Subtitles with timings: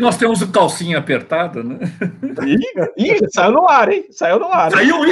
[0.00, 1.78] Nós temos o calcinha apertada, né?
[2.44, 2.58] Ih,
[2.96, 4.06] ih, saiu no ar, hein?
[4.10, 4.72] Saiu no ar.
[4.72, 4.96] Saiu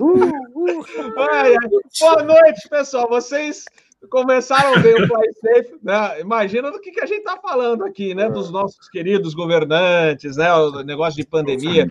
[0.00, 0.84] uh, uh.
[1.30, 1.56] Ai, ai.
[2.00, 3.06] Boa noite, pessoal.
[3.10, 3.66] Vocês
[4.08, 6.20] começaram a ver o Fly Safe, né?
[6.20, 8.30] Imagina do que, que a gente está falando aqui, né?
[8.30, 10.54] Dos nossos queridos governantes, né?
[10.54, 11.86] O negócio de pandemia.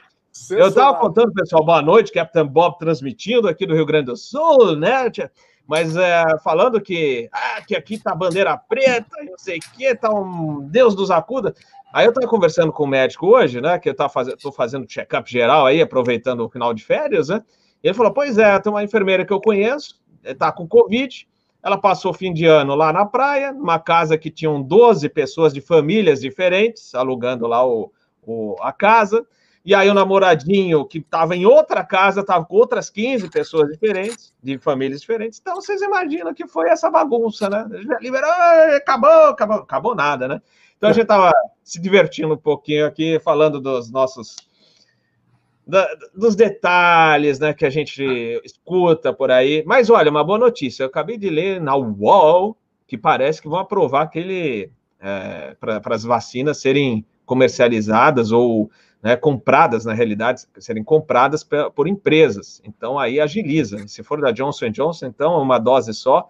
[0.50, 4.75] Eu estava contando, pessoal, boa noite, Capitão Bob transmitindo aqui do Rio Grande do Sul,
[4.75, 5.12] né?
[5.68, 10.09] Mas é, falando que, ah, que aqui tá bandeira preta, não sei o que, tá
[10.09, 11.55] um Deus dos acuda.
[11.93, 13.78] Aí eu estava conversando com o médico hoje, né?
[13.79, 17.43] Que eu tô fazendo, tô fazendo check-up geral aí, aproveitando o final de férias, né?
[17.83, 21.28] E ele falou: Pois é, tem uma enfermeira que eu conheço, está com Covid.
[21.61, 25.54] Ela passou o fim de ano lá na praia, numa casa que tinham 12 pessoas
[25.54, 27.91] de famílias diferentes, alugando lá o,
[28.21, 29.25] o a casa.
[29.66, 34.34] E aí o namoradinho que estava em outra casa, estava com outras 15 pessoas diferentes,
[34.44, 35.39] de famílias diferentes.
[35.42, 37.66] Então vocês imaginam que foi essa bagunça, né?
[38.02, 38.30] Liberou,
[38.76, 40.42] acabou, acabou, acabou nada, né?
[40.78, 41.31] Então a gente estava
[41.64, 44.36] se divertindo um pouquinho aqui, falando dos nossos
[45.66, 48.03] da, dos detalhes né, que a gente
[48.44, 49.64] escuta por aí.
[49.66, 50.83] Mas olha, uma boa notícia.
[50.83, 56.03] Eu acabei de ler na UOL que parece que vão aprovar aquele é, para as
[56.03, 58.70] vacinas serem comercializadas ou
[59.03, 62.61] né, compradas, na realidade, serem compradas por empresas.
[62.63, 63.85] Então, aí agiliza.
[63.85, 66.29] Se for da Johnson Johnson, então, uma dose só,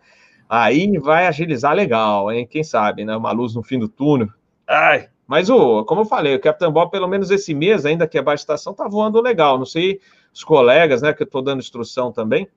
[0.49, 2.47] aí vai agilizar legal, hein?
[2.49, 3.15] Quem sabe, né?
[3.15, 4.27] Uma luz no fim do túnel.
[4.67, 8.17] Ai, mas, o, como eu falei, o Capitão Bob, pelo menos esse mês, ainda que
[8.17, 9.57] é baixa estação, tá voando legal.
[9.59, 10.01] Não sei
[10.33, 12.47] os colegas, né, que eu estou dando instrução também.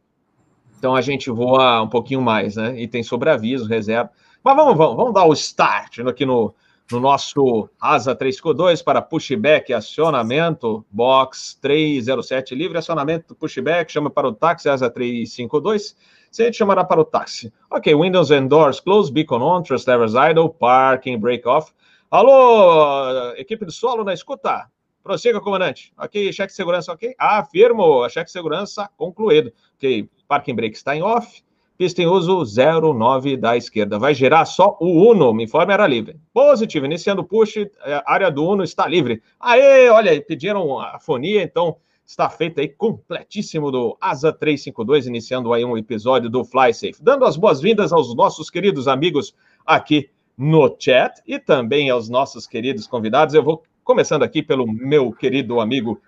[0.78, 2.78] Então, a gente voa um pouquinho mais, né?
[2.80, 4.10] E tem sobreaviso, reserva.
[4.42, 6.54] Mas vamos, vamos, vamos dar o start aqui no,
[6.90, 14.32] no nosso ASA 352 para pushback acionamento, box 307 livre, acionamento pushback, chama para o
[14.32, 15.96] táxi ASA 352,
[16.30, 17.52] você chamará para o táxi.
[17.70, 21.72] Ok, windows and doors closed, beacon on, trust idle, parking, break off.
[22.10, 24.70] Alô, equipe do solo na escuta.
[25.02, 25.92] Prossiga, comandante.
[25.96, 27.14] Ok, cheque de segurança, ok?
[27.18, 29.52] Afirmo, cheque de segurança concluído.
[29.76, 31.45] Ok, parking brake está em off.
[31.76, 33.98] Pista em uso 09 da esquerda.
[33.98, 35.32] Vai gerar só o Uno.
[35.34, 36.16] Me informe era livre.
[36.32, 36.86] Positivo.
[36.86, 39.22] Iniciando o push, é, área do Uno está livre.
[39.38, 45.64] Aê, olha pediram a fonia, então está feito aí completíssimo do Asa 352, iniciando aí
[45.64, 47.02] um episódio do Fly Safe.
[47.02, 49.34] Dando as boas-vindas aos nossos queridos amigos
[49.66, 50.08] aqui
[50.38, 53.34] no chat e também aos nossos queridos convidados.
[53.34, 56.00] Eu vou começando aqui pelo meu querido amigo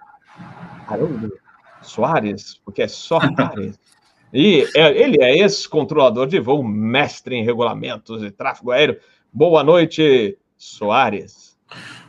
[0.87, 1.33] Haroldo
[1.83, 3.79] Soares, porque é só Soares.
[4.33, 8.99] E é, ele é ex-controlador de voo, mestre em regulamentos de tráfego aéreo.
[9.33, 11.57] Boa noite, Soares.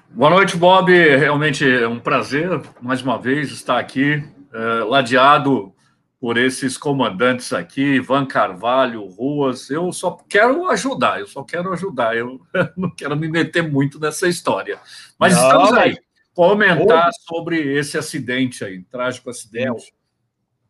[0.09, 0.91] Boa noite, Bob.
[0.91, 2.49] Realmente é um prazer,
[2.81, 5.73] mais uma vez, estar aqui, é, ladeado
[6.19, 9.69] por esses comandantes aqui, Ivan Carvalho, Ruas.
[9.69, 12.17] Eu só quero ajudar, eu só quero ajudar.
[12.17, 12.41] Eu
[12.75, 14.79] não quero me meter muito nessa história.
[15.17, 15.97] Mas não, estamos aí
[16.35, 19.93] para aumentar sobre esse acidente aí, trágico acidente.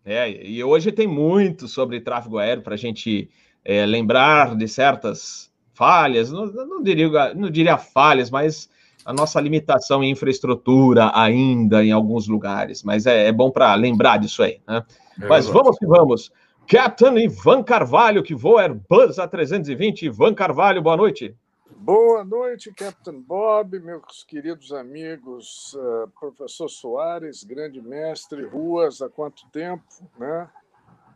[0.06, 3.30] É, e hoje tem muito sobre tráfego aéreo para a gente
[3.64, 8.70] é, lembrar de certas falhas, não, não, diria, não diria falhas, mas
[9.06, 12.84] a nossa limitação em infraestrutura ainda em alguns lugares.
[12.84, 14.84] Mas é, é bom para lembrar disso aí, né?
[15.22, 16.31] É mas vamos que vamos.
[16.68, 20.04] Captain Ivan Carvalho, que voa Airbus A320.
[20.04, 21.36] Ivan Carvalho, boa noite.
[21.81, 29.47] Boa noite, Captain Bob, meus queridos amigos, uh, professor Soares, grande mestre, Ruas, há quanto
[29.47, 29.85] tempo,
[30.18, 30.50] né?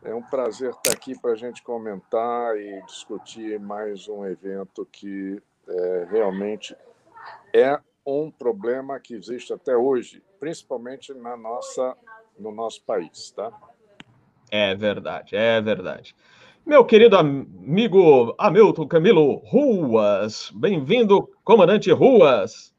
[0.02, 5.44] É um prazer estar aqui para a gente comentar e discutir mais um evento que
[5.68, 6.74] é, realmente
[7.54, 11.94] é um problema que existe até hoje, principalmente na nossa,
[12.40, 13.52] no nosso país, tá?
[14.50, 16.16] É verdade, é verdade.
[16.66, 22.74] Meu querido amigo Hamilton Camilo Ruas, bem-vindo, comandante Ruas.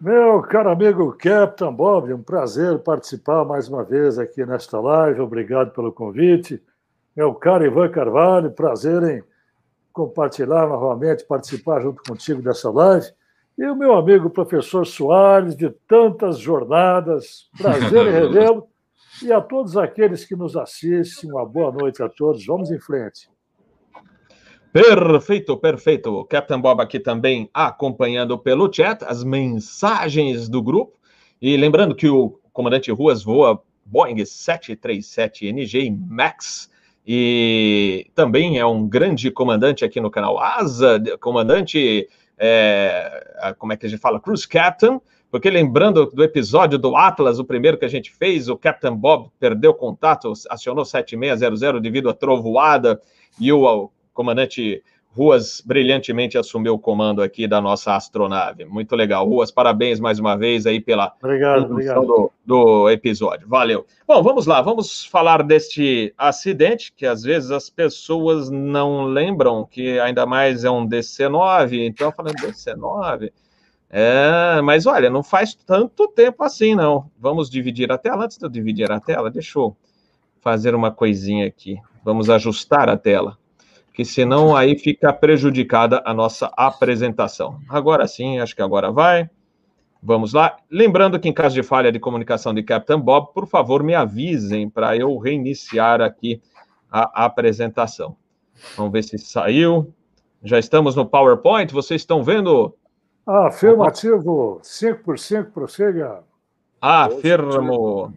[0.00, 5.72] Meu caro amigo Captain Bob, um prazer participar mais uma vez aqui nesta live, obrigado
[5.72, 6.62] pelo convite.
[7.14, 9.22] Meu caro Ivan Carvalho, prazer em
[9.92, 13.08] compartilhar novamente, participar junto contigo dessa live.
[13.58, 18.71] E o meu amigo professor Soares, de tantas jornadas, prazer em revê-lo.
[19.24, 22.44] E a todos aqueles que nos assistem, uma boa noite a todos.
[22.44, 23.30] Vamos em frente.
[24.72, 26.24] Perfeito, perfeito.
[26.24, 30.98] Captain Bob aqui também acompanhando pelo chat as mensagens do grupo.
[31.40, 36.70] E lembrando que o comandante Ruas voa Boeing 737NG Max
[37.06, 42.08] e também é um grande comandante aqui no canal Asa, comandante,
[42.38, 44.20] é, como é que a gente fala?
[44.20, 45.00] Cruise Captain,
[45.32, 49.30] porque lembrando do episódio do Atlas, o primeiro que a gente fez, o Captain Bob
[49.40, 53.00] perdeu contato, acionou 7600 devido à trovoada,
[53.40, 54.82] e o, o comandante
[55.14, 58.64] Ruas brilhantemente assumiu o comando aqui da nossa astronave.
[58.64, 59.26] Muito legal.
[59.26, 62.06] Ruas, parabéns mais uma vez aí pela obrigado, obrigado.
[62.06, 63.46] Do, do, episódio.
[63.46, 63.86] Valeu.
[64.06, 69.98] Bom, vamos lá, vamos falar deste acidente que às vezes as pessoas não lembram, que
[70.00, 71.86] ainda mais é um DC-9.
[71.86, 73.30] Então, falando DC-9.
[73.94, 77.10] É, mas olha, não faz tanto tempo assim, não.
[77.18, 78.24] Vamos dividir a tela.
[78.24, 79.76] Antes de eu dividir a tela, deixa eu
[80.40, 81.78] fazer uma coisinha aqui.
[82.02, 83.36] Vamos ajustar a tela
[83.92, 87.60] que senão aí fica prejudicada a nossa apresentação.
[87.68, 89.28] Agora sim, acho que agora vai.
[90.02, 90.56] Vamos lá.
[90.70, 94.68] Lembrando que em caso de falha de comunicação de Captain Bob, por favor, me avisem
[94.68, 96.40] para eu reiniciar aqui
[96.90, 98.16] a apresentação.
[98.76, 99.92] Vamos ver se saiu.
[100.42, 101.72] Já estamos no PowerPoint.
[101.72, 102.74] Vocês estão vendo?
[103.26, 104.60] Afirmativo.
[104.62, 106.22] 5 por 5, prossiga.
[106.80, 108.12] Afirmo.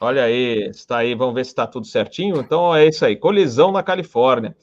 [0.00, 1.14] Olha aí, está aí.
[1.14, 2.40] Vamos ver se está tudo certinho.
[2.40, 3.14] Então é isso aí.
[3.14, 4.56] Colisão na Califórnia.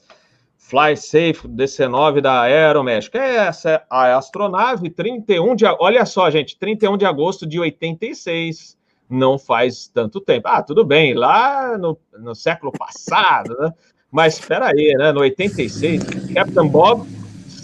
[0.58, 3.16] Fly Safe DC-9 da Aeroméxico.
[3.16, 8.78] É essa a astronave, 31 de olha só, gente, 31 de agosto de 86.
[9.08, 10.46] Não faz tanto tempo.
[10.46, 13.72] Ah, tudo bem, lá no, no século passado, né?
[14.12, 15.10] Mas espera aí, né?
[15.10, 17.04] No 86, Captain Bob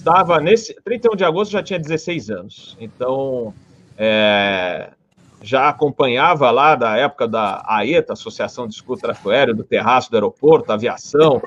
[0.07, 2.77] estava nesse 31 de agosto já tinha 16 anos.
[2.81, 3.53] Então,
[3.99, 4.91] é,
[5.43, 10.15] já acompanhava lá da época da AETA, Associação de Escuta Tráfego Aéreo, do Terraço do
[10.15, 11.43] Aeroporto, aviação,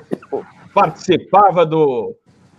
[0.74, 2.14] participava do,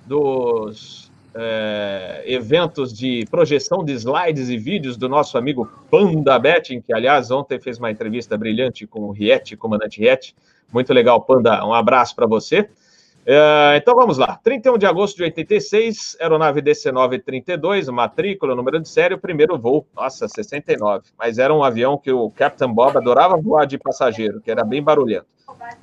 [0.08, 6.92] dos é, eventos de projeção de slides e vídeos do nosso amigo Panda Betting, que,
[6.92, 10.36] aliás, ontem fez uma entrevista brilhante com o Riet, comandante Riet.
[10.74, 11.64] Muito legal, Panda.
[11.64, 12.68] Um abraço para você.
[13.26, 14.40] É, então vamos lá.
[14.44, 19.86] 31 de agosto de 86, aeronave DC-932, matrícula, número de série, primeiro voo.
[19.96, 21.10] Nossa, 69.
[21.18, 24.82] Mas era um avião que o Captain Bob adorava voar de passageiro, que era bem
[24.82, 25.28] barulhento.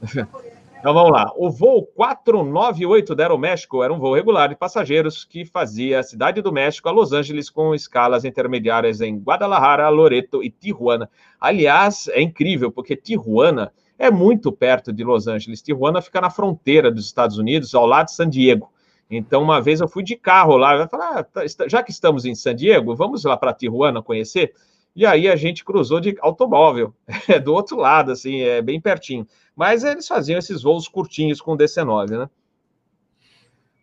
[0.78, 1.32] Então vamos lá.
[1.36, 6.40] O voo 498 da Aeroméxico era um voo regular de passageiros que fazia a cidade
[6.40, 11.10] do México a Los Angeles com escalas intermediárias em Guadalajara, Loreto e Tijuana.
[11.40, 15.60] Aliás, é incrível porque Tijuana é muito perto de Los Angeles.
[15.60, 18.72] Tijuana fica na fronteira dos Estados Unidos, ao lado de San Diego.
[19.10, 22.24] Então, uma vez eu fui de carro lá, eu falei, ah, tá, já que estamos
[22.24, 24.54] em San Diego, vamos lá para Tijuana conhecer.
[24.94, 26.94] E aí a gente cruzou de automóvel,
[27.28, 29.26] é do outro lado, assim, é bem pertinho.
[29.56, 32.30] Mas eles faziam esses voos curtinhos com o DC-9, né?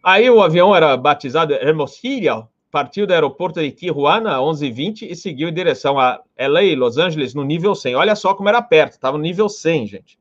[0.03, 5.54] Aí o avião era batizado Hermosillo, partiu do aeroporto de Tijuana, 11h20, e seguiu em
[5.54, 7.95] direção a LA, Los Angeles, no nível 100.
[7.95, 10.19] Olha só como era perto, estava no nível 100, gente.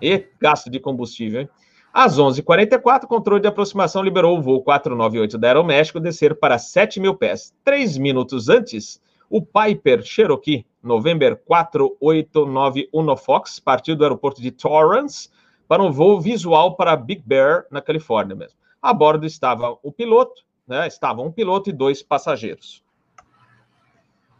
[0.00, 1.48] E gasto de combustível, hein?
[1.92, 7.00] Às 11h44, o controle de aproximação liberou o voo 498 da Aeroméxico descer para 7
[7.00, 7.52] mil pés.
[7.64, 15.28] Três minutos antes, o Piper Cherokee November 4891 Fox partiu do aeroporto de Torrance
[15.66, 18.56] para um voo visual para Big Bear, na Califórnia mesmo.
[18.80, 20.86] A bordo estava o piloto, né?
[20.86, 22.82] Estavam um piloto e dois passageiros.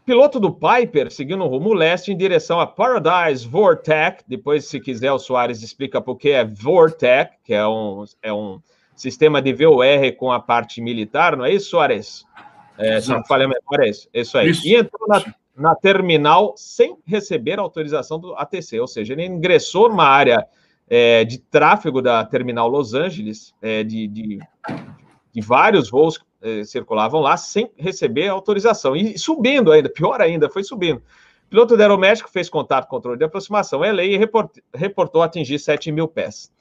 [0.05, 4.23] Piloto do Piper seguiu no rumo leste em direção a Paradise Vortec.
[4.27, 8.61] Depois, se quiser, o Soares explica por que é Vortec, que é um, é um
[8.95, 12.23] sistema de VOR com a parte militar, não é isso, Soares?
[12.77, 14.09] É, se não falha a memória, é isso.
[14.13, 14.49] Isso aí.
[14.49, 14.67] Isso.
[14.67, 15.23] E entrou na,
[15.55, 20.45] na terminal sem receber autorização do ATC, ou seja, ele ingressou numa área
[20.87, 24.39] é, de tráfego da terminal Los Angeles, é, de, de,
[25.35, 30.63] de, vários voos é, circulavam lá sem receber autorização, e subindo ainda, pior ainda, foi
[30.63, 30.97] subindo.
[30.97, 35.21] O piloto do Aeroméxico fez contato com o controle de aproximação LA e report, reportou
[35.21, 36.51] atingir 7 mil pés.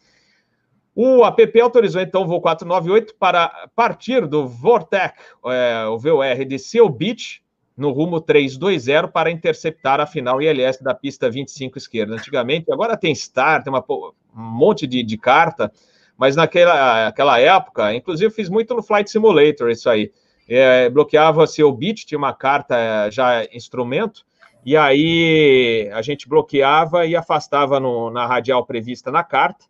[0.94, 6.58] O APP autorizou então o voo 498 para partir do Vortec, é, o VOR de
[6.58, 7.42] Seal Beach,
[7.76, 12.14] no rumo 320 para interceptar a final ILS da pista 25 esquerda.
[12.14, 15.72] Antigamente, agora tem STAR, tem uma, um monte de, de carta,
[16.16, 20.12] mas naquela aquela época, inclusive fiz muito no Flight Simulator isso aí.
[20.48, 24.24] É, bloqueava-se o bit, tinha uma carta é, já instrumento,
[24.64, 29.64] e aí a gente bloqueava e afastava no, na radial prevista na carta,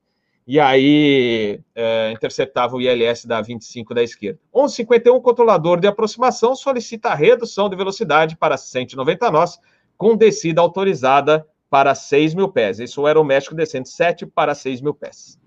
[0.46, 4.38] e aí é, interceptava o ILS da 25 da esquerda.
[4.54, 9.58] 1151, controlador de aproximação solicita redução de velocidade para 190 nós,
[9.96, 12.78] com descida autorizada para 6 mil pés.
[12.78, 15.38] Isso o aeroméxico descendo 7 para 6 mil pés.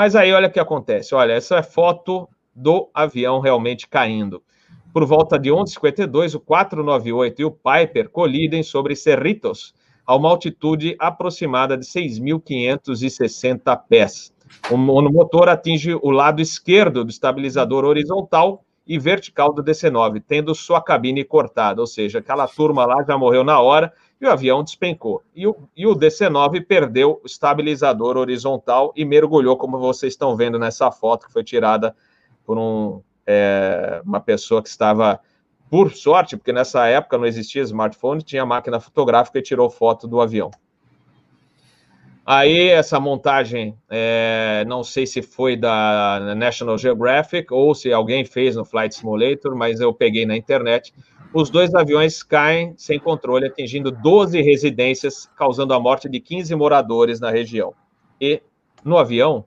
[0.00, 1.14] Mas aí olha o que acontece.
[1.14, 2.26] Olha, essa é foto
[2.56, 4.42] do avião realmente caindo.
[4.94, 9.74] Por volta de 11h52, o 498 e o Piper colidem sobre Cerritos,
[10.06, 14.32] a uma altitude aproximada de 6.560 pés.
[14.70, 20.80] O monomotor atinge o lado esquerdo do estabilizador horizontal e vertical do DC-9, tendo sua
[20.80, 25.22] cabine cortada, ou seja, aquela turma lá já morreu na hora e o avião despencou.
[25.34, 30.58] E o, e o DC-9 perdeu o estabilizador horizontal e mergulhou, como vocês estão vendo
[30.58, 31.96] nessa foto que foi tirada
[32.44, 35.20] por um, é, uma pessoa que estava,
[35.70, 40.20] por sorte, porque nessa época não existia smartphone, tinha máquina fotográfica e tirou foto do
[40.20, 40.50] avião.
[42.26, 48.54] Aí essa montagem, é, não sei se foi da National Geographic ou se alguém fez
[48.54, 50.92] no Flight Simulator, mas eu peguei na internet.
[51.32, 57.20] Os dois aviões caem sem controle, atingindo 12 residências, causando a morte de 15 moradores
[57.20, 57.72] na região.
[58.20, 58.42] E
[58.84, 59.44] no avião,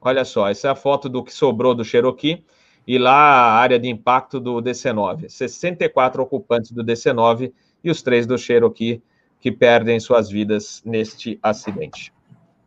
[0.00, 2.44] olha só, essa é a foto do que sobrou do Cherokee
[2.86, 5.28] e lá a área de impacto do DC-9.
[5.28, 7.52] 64 ocupantes do DC-9
[7.82, 9.00] e os três do Cherokee
[9.40, 12.12] que perdem suas vidas neste acidente.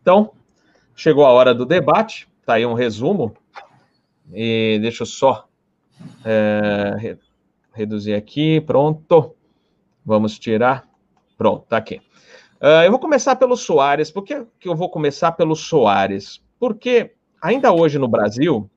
[0.02, 0.32] Então,
[0.96, 3.36] chegou a hora do debate, está aí um resumo,
[4.34, 5.48] e deixa eu só
[6.24, 7.18] é,
[7.78, 9.36] reduzir aqui, pronto.
[10.06, 10.88] Vamos tirar.
[11.38, 12.02] Pronto, tá aqui.
[12.62, 14.10] Uh, eu vou começar pelo Soares.
[14.10, 16.42] Por que, que eu vou começar pelo Soares?
[16.60, 18.70] Porque ainda hoje no Brasil,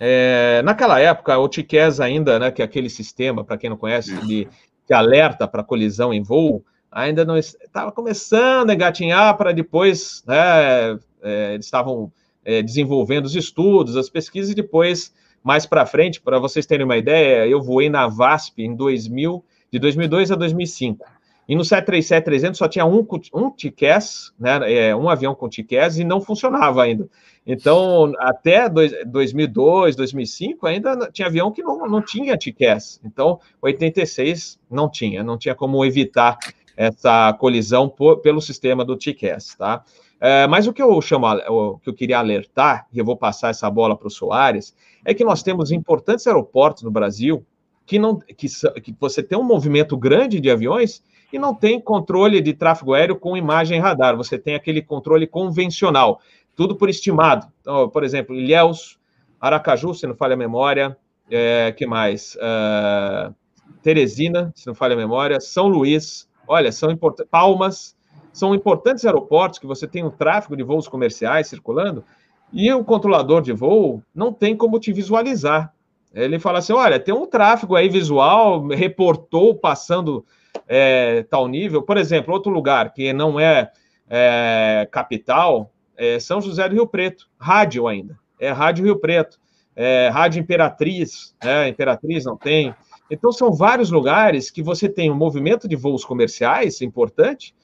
[0.00, 4.14] é, naquela época, o TICES ainda, né, que é aquele sistema, para quem não conhece,
[4.26, 4.48] de,
[4.86, 10.98] que alerta para colisão em voo, ainda não estava começando a engatinhar para depois, né,
[11.22, 12.10] é, eles estavam
[12.44, 15.12] é, desenvolvendo os estudos, as pesquisas, e depois,
[15.42, 19.78] mais para frente, para vocês terem uma ideia, eu voei na VASP em 2000, de
[19.78, 21.06] 2002 a 2005.
[21.48, 26.04] E no 737-300 só tinha um, um TICAS, né, é, um avião com TICAS, e
[26.04, 27.08] não funcionava ainda.
[27.46, 33.00] Então, até dois, 2002, 2005, ainda tinha avião que não, não tinha TICAS.
[33.02, 36.36] Então, 86 não tinha, não tinha como evitar
[36.76, 39.84] essa colisão por, pelo sistema do TCAS, tá?
[40.20, 43.50] É, mas o que eu chamo, o que eu queria alertar, e eu vou passar
[43.50, 47.44] essa bola para o Soares, é que nós temos importantes aeroportos no Brasil
[47.86, 48.48] que não que,
[48.82, 53.16] que você tem um movimento grande de aviões e não tem controle de tráfego aéreo
[53.16, 56.20] com imagem radar, você tem aquele controle convencional,
[56.54, 57.46] tudo por estimado.
[57.60, 58.98] Então, por exemplo, Ilhéus,
[59.40, 60.96] Aracaju, se não falha a memória,
[61.30, 62.34] é, que mais?
[62.36, 63.34] Uh,
[63.82, 67.30] Teresina, se não falha a memória, São Luís, Olha, são importantes.
[67.30, 67.94] Palmas,
[68.38, 72.04] são importantes aeroportos que você tem um tráfego de voos comerciais circulando
[72.52, 75.74] e o controlador de voo não tem como te visualizar.
[76.14, 80.24] Ele fala assim: olha, tem um tráfego aí visual, reportou passando
[80.66, 81.82] é, tal nível.
[81.82, 83.70] Por exemplo, outro lugar que não é,
[84.08, 88.18] é capital é São José do Rio Preto, rádio ainda.
[88.40, 89.38] É Rádio Rio Preto,
[89.74, 91.68] é, Rádio Imperatriz, né?
[91.68, 92.74] Imperatriz não tem.
[93.10, 97.54] Então, são vários lugares que você tem um movimento de voos comerciais importante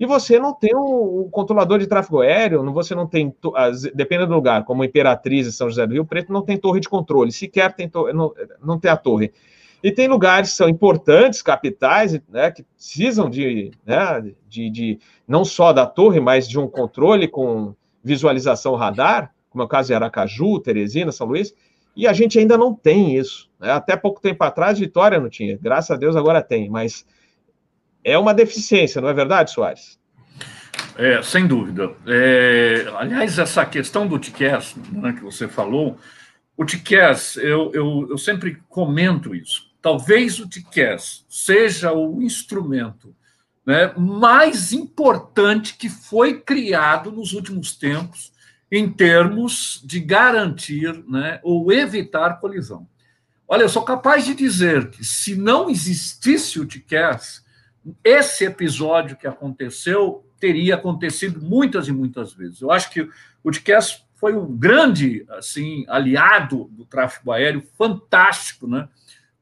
[0.00, 3.34] e você não tem um, um controlador de tráfego aéreo, você não tem,
[3.94, 6.88] dependendo do lugar, como Imperatriz e São José do Rio Preto, não tem torre de
[6.88, 8.32] controle, sequer tem não,
[8.64, 9.30] não tem a torre.
[9.82, 15.44] E tem lugares que são importantes, capitais, né, que precisam de, né, de, de não
[15.44, 19.94] só da torre, mas de um controle com visualização radar, como é o caso de
[19.94, 21.54] Aracaju, Teresina, São Luís,
[21.94, 23.50] e a gente ainda não tem isso.
[23.60, 23.70] Né?
[23.70, 25.58] Até pouco tempo atrás, Vitória não tinha.
[25.60, 26.70] Graças a Deus agora tem.
[26.70, 27.04] Mas
[28.04, 29.98] é uma deficiência, não é verdade, Soares?
[30.96, 31.92] É, sem dúvida.
[32.06, 35.98] É, aliás, essa questão do TICAS, né, que você falou,
[36.56, 39.70] o TICAS, eu, eu, eu sempre comento isso.
[39.80, 43.14] Talvez o TICAS seja o instrumento
[43.64, 48.32] né, mais importante que foi criado nos últimos tempos
[48.70, 52.86] em termos de garantir né, ou evitar colisão.
[53.48, 57.44] Olha, eu sou capaz de dizer que se não existisse o TICAS,
[58.04, 62.60] esse episódio que aconteceu teria acontecido muitas e muitas vezes.
[62.60, 63.08] Eu acho que
[63.42, 68.88] o TICAS foi um grande assim aliado do tráfego aéreo, fantástico, né?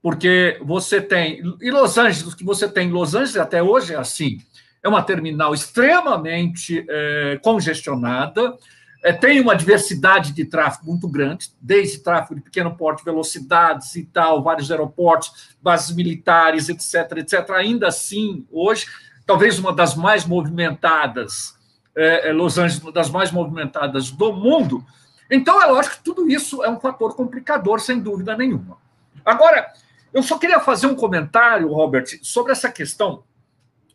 [0.00, 3.96] Porque você tem em Los Angeles, que você tem em Los Angeles até hoje é
[3.96, 4.38] assim,
[4.82, 8.56] é uma terminal extremamente é, congestionada,
[9.02, 14.04] é, tem uma diversidade de tráfego muito grande, desde tráfego de pequeno porte, velocidades e
[14.04, 17.50] tal, vários aeroportos, bases militares, etc, etc.
[17.50, 18.86] Ainda assim, hoje,
[19.24, 21.56] talvez uma das mais movimentadas,
[21.94, 24.84] é, é, Los Angeles, uma das mais movimentadas do mundo.
[25.30, 28.78] Então, é lógico que tudo isso é um fator complicador, sem dúvida nenhuma.
[29.24, 29.72] Agora,
[30.12, 33.22] eu só queria fazer um comentário, Robert, sobre essa questão.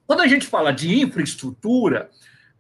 [0.05, 2.10] Quando a gente fala de infraestrutura,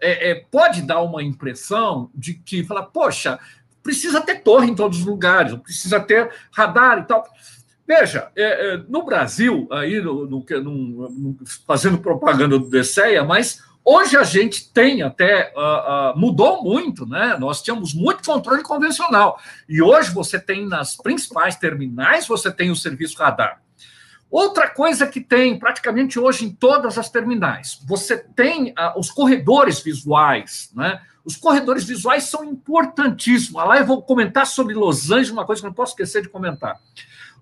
[0.03, 3.39] é, é, pode dar uma impressão de que fala, poxa,
[3.81, 7.25] precisa ter torre em todos os lugares, precisa ter radar e tal.
[7.87, 14.17] Veja, é, é no Brasil, aí no, no, no, fazendo propaganda do DCEA, mas hoje
[14.17, 17.37] a gente tem até uh, uh, mudou muito, né?
[17.39, 22.75] Nós tínhamos muito controle convencional e hoje você tem nas principais terminais você tem o
[22.75, 23.61] serviço radar.
[24.33, 29.79] Outra coisa que tem praticamente hoje em todas as terminais, você tem ah, os corredores
[29.79, 30.99] visuais, né?
[31.23, 33.63] Os corredores visuais são importantíssimos.
[33.63, 36.79] Lá eu vou comentar sobre Los Angeles, uma coisa que não posso esquecer de comentar.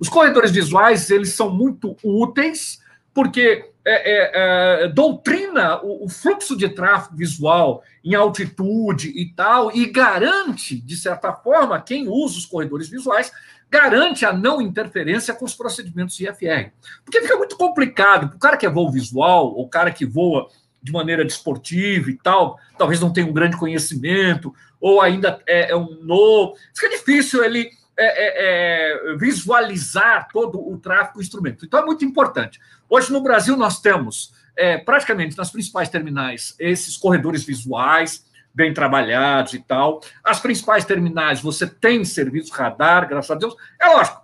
[0.02, 2.82] Os corredores visuais, eles são muito úteis,
[3.14, 9.74] porque é, é, é, doutrina o, o, fluxo de tráfego visual em altitude e tal,
[9.74, 13.32] e garante, de certa forma, quem usa os corredores visuais,
[13.72, 16.72] garante a não interferência com os procedimentos IFR.
[17.06, 18.36] Porque fica muito complicado.
[18.36, 20.50] O cara que é voo visual, ou o cara que voa
[20.84, 25.76] de maneira desportiva e tal, talvez não tenha um grande conhecimento, ou ainda é, é
[25.76, 26.56] um novo.
[26.76, 31.66] Fica difícil ele é, é, é, visualizar todo o tráfego instrumento.
[31.66, 32.60] Então é muito importante.
[32.90, 39.54] Hoje no Brasil nós temos é, praticamente nas principais terminais esses corredores visuais bem trabalhados
[39.54, 40.02] e tal.
[40.24, 43.56] As principais terminais você tem serviço radar, graças a Deus.
[43.80, 44.22] É lógico.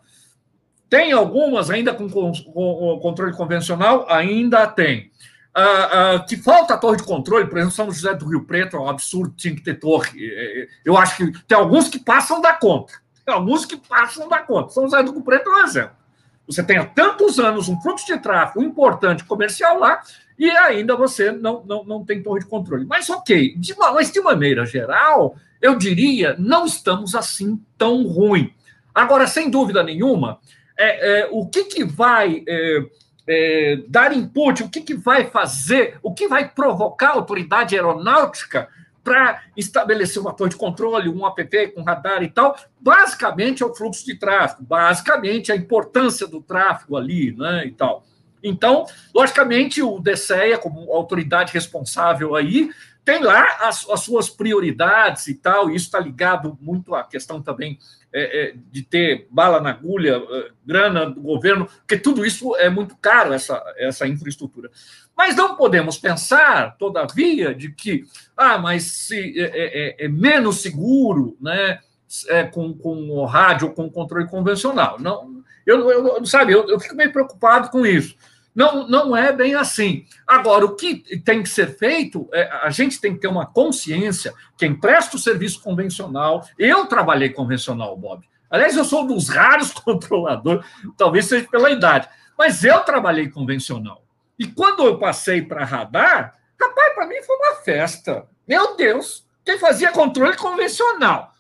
[0.90, 5.12] Tem algumas ainda com, com, com controle convencional, ainda tem.
[5.58, 8.78] Uh, uh, que falta a torre de controle, por exemplo, São José do Rio Preto,
[8.78, 10.12] é um absurdo, tinha que ter torre.
[10.24, 12.94] É, é, eu acho que tem alguns que passam da conta.
[13.26, 14.70] Tem alguns que passam da conta.
[14.70, 15.98] São José do Rio Preto é um exemplo.
[16.46, 20.02] Você tem há tantos anos um fluxo de tráfego importante comercial lá
[20.38, 22.86] e ainda você não, não, não tem torre de controle.
[22.86, 28.54] Mas ok, de, mas de maneira geral, eu diria, não estamos assim tão ruim.
[28.94, 30.40] Agora, sem dúvida nenhuma,
[30.78, 32.86] é, é o que, que vai é,
[33.28, 38.70] é, dar input, o que, que vai fazer, o que vai provocar a autoridade aeronáutica
[39.04, 43.74] para estabelecer uma torre de controle, um app com radar e tal, basicamente é o
[43.74, 48.06] fluxo de tráfego, basicamente a importância do tráfego ali, né, e tal.
[48.48, 52.70] Então, logicamente, o DCEA, como autoridade responsável aí,
[53.08, 57.42] tem lá as, as suas prioridades e tal, e isso está ligado muito à questão
[57.42, 57.80] também
[58.12, 62.70] é, é, de ter bala na agulha, é, grana do governo, porque tudo isso é
[62.70, 64.70] muito caro, essa, essa infraestrutura.
[65.16, 68.04] Mas não podemos pensar, todavia, de que,
[68.36, 71.80] ah, mas se é, é, é, é menos seguro, né,
[72.28, 74.98] é, com, com o rádio ou com o controle convencional.
[75.00, 78.16] Não, eu, eu sabe, eu, eu fico meio preocupado com isso.
[78.58, 80.08] Não, não é bem assim.
[80.26, 84.34] Agora, o que tem que ser feito, é, a gente tem que ter uma consciência.
[84.58, 88.28] Quem presta o serviço convencional, eu trabalhei convencional, Bob.
[88.50, 90.66] Aliás, eu sou um dos raros controladores,
[90.98, 94.04] talvez seja pela idade, mas eu trabalhei convencional.
[94.40, 98.26] E quando eu passei para radar, rapaz, para mim foi uma festa.
[98.48, 101.32] Meu Deus, quem fazia controle convencional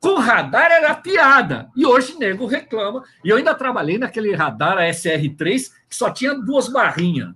[0.00, 1.70] com radar era piada.
[1.76, 3.04] E hoje nego reclama.
[3.24, 7.30] E eu ainda trabalhei naquele radar a SR3 que só tinha duas barrinhas.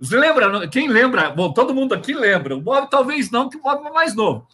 [0.00, 0.68] Você lembra?
[0.68, 1.30] Quem lembra?
[1.30, 2.56] Bom, todo mundo aqui lembra.
[2.56, 4.46] O Bob talvez não, que o Bob é mais novo.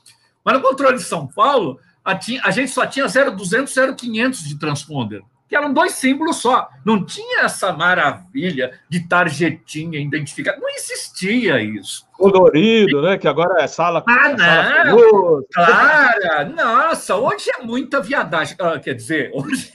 [0.45, 2.13] Mas no controle de São Paulo, a,
[2.45, 5.23] a gente só tinha 0200, 0500 de transponder
[5.55, 6.69] que eram dois símbolos só.
[6.85, 10.59] Não tinha essa maravilha de tarjetinha identificada.
[10.59, 12.05] Não existia isso.
[12.17, 13.19] Colorido, né?
[13.19, 14.05] Que agora é sala.
[14.09, 14.37] Ah, é
[16.45, 16.55] não!
[16.55, 18.57] Nossa, hoje é muita viadagem.
[18.61, 19.73] Ah, quer dizer, hoje,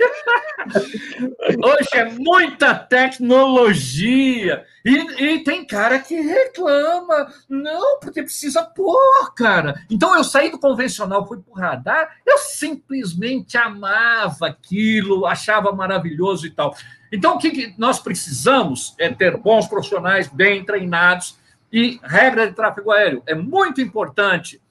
[1.63, 4.65] hoje é muita tecnologia.
[4.85, 7.27] E, e, tem cara que reclama.
[7.49, 9.81] Não, porque precisa pôr, cara.
[9.89, 16.51] Então eu saí do convencional, fui pro radar, eu simplesmente amava aquilo, achava maravilhoso e
[16.51, 16.73] tal.
[17.11, 21.39] Então, o que nós precisamos é ter bons profissionais bem treinados
[21.71, 23.23] e regra de tráfego aéreo.
[23.25, 24.61] É muito importante.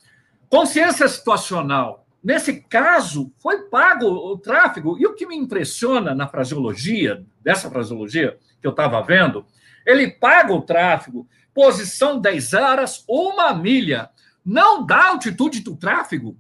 [0.49, 2.07] Consciência situacional.
[2.23, 4.97] Nesse caso, foi pago o tráfego.
[4.99, 9.47] E o que me impressiona na fraseologia, dessa fraseologia que eu estava vendo,
[9.87, 14.11] ele paga o tráfego, posição 10 horas, uma milha.
[14.45, 16.37] Não dá altitude do tráfego?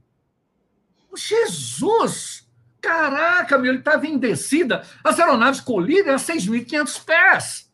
[1.16, 2.47] Jesus!
[2.81, 4.83] Caraca, meu, ele estava em descida.
[5.03, 7.67] As aeronaves colidem a 6.500 pés.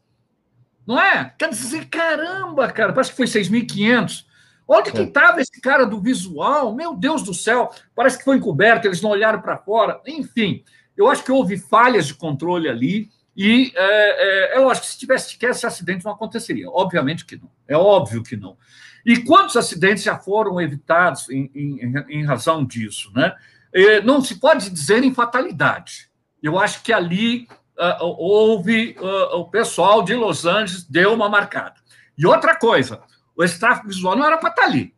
[0.87, 1.33] Não é?
[1.39, 4.25] Quer dizer, caramba, cara, parece que foi 6.500.
[4.67, 5.43] Onde que estava é.
[5.43, 6.75] esse cara do visual?
[6.75, 10.01] Meu Deus do céu, parece que foi encoberto, eles não olharam para fora.
[10.07, 10.65] Enfim,
[10.97, 13.11] eu acho que houve falhas de controle ali.
[13.37, 16.71] E é, é, é lógico que se tivesse que esse acidente não aconteceria.
[16.71, 17.51] Obviamente que não.
[17.67, 18.57] É óbvio que não.
[19.05, 23.11] E quantos acidentes já foram evitados em, em, em razão disso?
[23.15, 23.35] Né?
[23.73, 26.09] E não se pode dizer em fatalidade.
[26.43, 28.97] Eu acho que ali uh, houve.
[28.99, 31.75] Uh, o pessoal de Los Angeles deu uma marcada.
[32.17, 33.03] E outra coisa,
[33.37, 34.95] o tráfego visual não era para estar tá ali.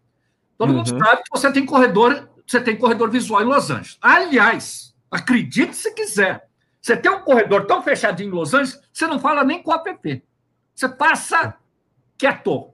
[0.58, 0.76] Todo uhum.
[0.76, 3.98] mundo sabe que você tem corredor, você tem corredor visual em Los Angeles.
[4.00, 6.48] Aliás, acredite se quiser,
[6.80, 9.74] você tem um corredor tão fechadinho em Los Angeles, você não fala nem com o
[9.74, 10.22] app.
[10.74, 11.56] Você passa
[12.16, 12.70] quieto.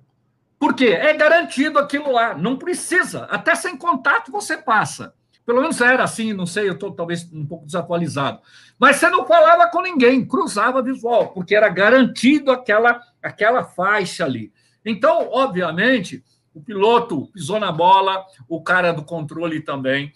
[0.58, 0.88] Por quê?
[0.88, 2.34] É garantido aquilo lá.
[2.36, 3.24] Não precisa.
[3.24, 5.14] Até sem contato você passa.
[5.44, 8.40] Pelo menos era assim, não sei, eu estou talvez um pouco desatualizado.
[8.82, 14.52] Mas você não falava com ninguém, cruzava visual, porque era garantido aquela, aquela faixa ali.
[14.84, 20.12] Então, obviamente, o piloto pisou na bola, o cara do controle também.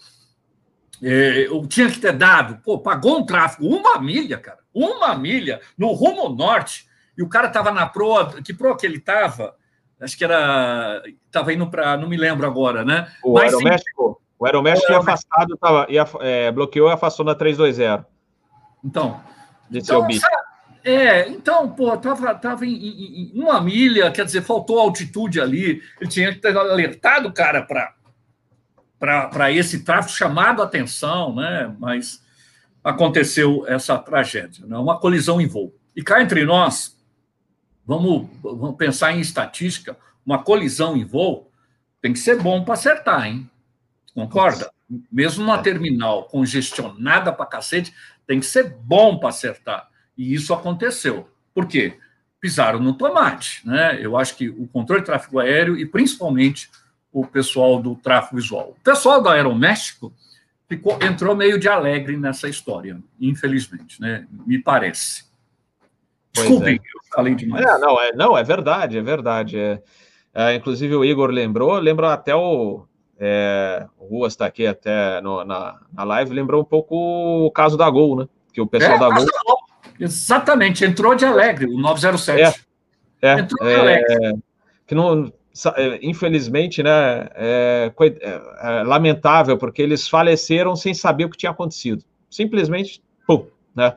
[1.00, 5.60] É, eu tinha que ter dado, pô, pagou um tráfego, uma milha, cara, uma milha,
[5.78, 9.54] no rumo norte, e o cara estava na proa, que proa que ele estava?
[10.00, 13.06] Acho que era, estava indo para, não me lembro agora, né?
[13.22, 17.36] O Mas, Aeroméxico, sim, o Aeroméxico ia afastado, tava, ia, é, bloqueou e afastou na
[17.36, 18.15] 320.
[18.86, 19.20] Então,
[19.70, 20.06] então
[20.84, 25.82] é, então, pô, tava, tava em, em, em, uma milha, quer dizer, faltou altitude ali,
[26.00, 27.66] ele tinha que ter alertado o cara
[29.00, 31.74] para esse tráfego chamado atenção, né?
[31.80, 32.24] Mas
[32.84, 34.78] aconteceu essa tragédia, né?
[34.78, 35.74] uma colisão em voo.
[35.96, 36.96] E cá entre nós,
[37.84, 41.50] vamos, vamos pensar em estatística, uma colisão em voo
[42.00, 43.50] tem que ser bom para acertar, hein?
[44.14, 44.70] Concorda?
[45.10, 47.92] Mesmo uma terminal congestionada para cacete,
[48.26, 49.88] tem que ser bom para acertar.
[50.16, 51.28] E isso aconteceu.
[51.54, 51.98] Por quê?
[52.40, 53.98] Pisaram no tomate, né?
[54.00, 56.70] Eu acho que o controle de tráfego aéreo e principalmente
[57.12, 58.74] o pessoal do tráfego visual.
[58.78, 60.12] O pessoal do Aeroméxico
[60.68, 64.26] ficou, entrou meio de alegre nessa história, infelizmente, né?
[64.46, 65.24] Me parece.
[66.32, 66.78] Desculpem, é.
[66.78, 67.64] eu falei demais.
[67.64, 69.58] É, não, é, não, é verdade, é verdade.
[69.58, 69.82] É,
[70.34, 72.86] é, inclusive o Igor lembrou, lembra até o,
[73.18, 76.94] é, o Ruas está aqui até no, na, na live, lembrou um pouco
[77.46, 78.28] o caso da Gol, né?
[78.52, 79.26] Que o pessoal é, da Gol.
[79.98, 82.66] Exatamente, entrou de alegre, o 907.
[83.22, 84.38] É, é, entrou de alegre.
[84.86, 85.32] Que não,
[85.74, 91.50] é, infelizmente, né, é, é, é, lamentável, porque eles faleceram sem saber o que tinha
[91.50, 92.04] acontecido.
[92.30, 93.94] Simplesmente, pum, né?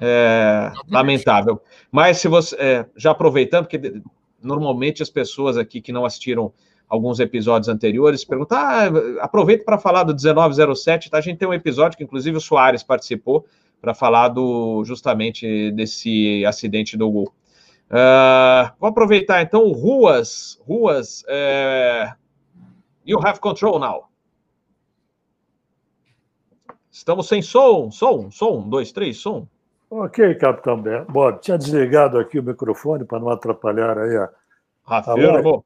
[0.00, 1.60] É, lamentável.
[1.90, 4.00] Mas se você, é, já aproveitando, porque
[4.42, 6.52] normalmente as pessoas aqui que não assistiram
[6.92, 8.84] alguns episódios anteriores perguntam, ah,
[9.22, 11.16] aproveita para falar do 1907, tá?
[11.16, 13.46] A gente tem um episódio que inclusive o Soares participou
[13.80, 17.34] para falar do justamente desse acidente do Gol.
[17.88, 20.60] Uh, vou aproveitar então Ruas.
[20.68, 22.14] Ruas, uh,
[23.06, 24.10] you have control now.
[26.90, 29.48] Estamos sem som, som, som, dois, três, som.
[29.88, 34.28] Ok, capitão Bob, tinha desligado aqui o microfone para não atrapalhar aí a.
[34.84, 35.64] Afirmo.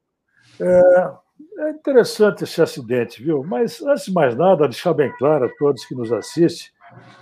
[0.61, 1.13] É,
[1.59, 3.45] é interessante esse acidente, viu?
[3.45, 6.77] Mas, antes de mais nada, deixar bem claro a todos que nos assistem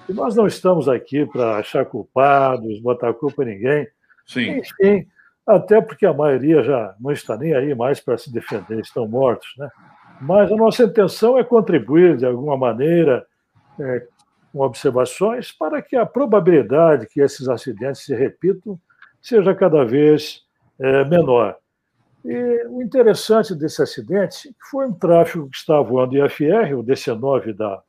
[0.07, 3.89] que nós não estamos aqui para achar culpados, botar culpa em ninguém.
[4.27, 4.59] Sim.
[4.59, 5.07] Enfim,
[5.47, 9.49] até porque a maioria já não está nem aí mais para se defender, estão mortos,
[9.59, 9.71] né?
[10.21, 13.27] Mas a nossa intenção é contribuir de alguma maneira
[13.79, 14.07] é,
[14.53, 18.79] com observações para que a probabilidade que esses acidentes se repitam
[19.21, 20.43] seja cada vez
[20.79, 21.57] é, menor.
[22.25, 27.83] E o interessante desse acidente foi um tráfego que estava voando IFR, o DC-9 da,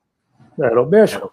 [0.62, 1.30] Aeroméxico,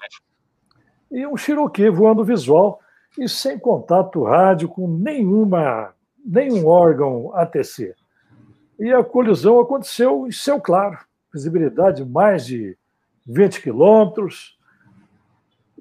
[1.10, 2.80] e um Cherokee voando visual
[3.18, 7.94] e sem contato rádio com nenhuma, nenhum órgão ATC.
[8.80, 10.98] E a colisão aconteceu em céu claro,
[11.32, 12.76] visibilidade mais de
[13.26, 14.58] 20 quilômetros.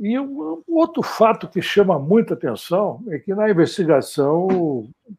[0.04, 4.48] E um outro fato que chama muita atenção é que na investigação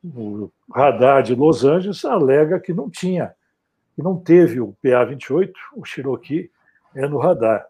[0.03, 3.33] o radar de Los Angeles alega que não tinha,
[3.95, 6.51] que não teve o PA-28, o Cherokee,
[6.97, 7.64] é no radar.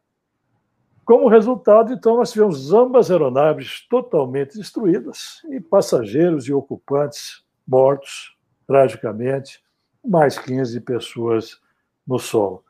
[1.04, 8.34] Como resultado, então, nós tivemos ambas aeronaves totalmente destruídas e passageiros e ocupantes mortos,
[8.66, 9.62] tragicamente,
[10.02, 11.60] mais 15 pessoas
[12.06, 12.64] no solo.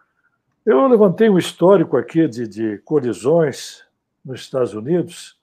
[0.66, 3.84] Eu levantei um histórico aqui de, de colisões
[4.24, 5.38] nos Estados Unidos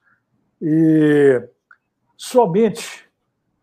[0.60, 1.42] e
[2.16, 3.08] somente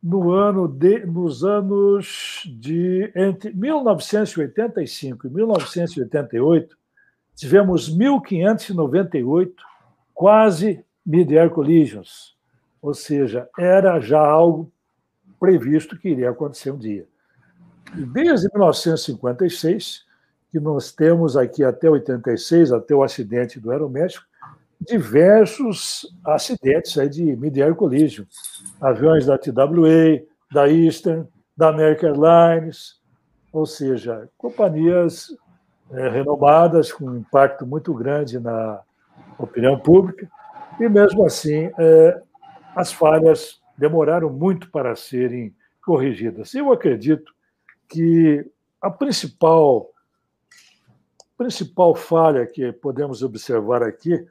[0.02, 6.78] no ano de, nos anos de entre 1985 e 1988
[7.36, 9.54] tivemos 1.598
[10.14, 12.36] quase mid-air collisions,
[12.82, 14.72] ou seja, era já algo
[15.40, 17.08] previsto que iria acontecer um dia.
[17.94, 20.06] Desde 1956,
[20.52, 24.26] que nós temos aqui até 86, até o acidente do Aeroméxico,
[24.80, 28.26] diversos acidentes aí de mid-air collision.
[28.80, 33.00] Aviões da TWA, da Eastern, da American Airlines,
[33.52, 35.36] ou seja, companhias
[35.92, 38.82] é, renomadas, com um impacto muito grande na
[39.38, 40.30] opinião pública,
[40.80, 42.22] e mesmo assim é,
[42.76, 46.54] as falhas demoraram muito para serem corrigidas.
[46.54, 47.34] Eu acredito
[47.88, 48.46] que
[48.82, 49.90] a principal
[51.38, 54.26] principal falha que podemos observar aqui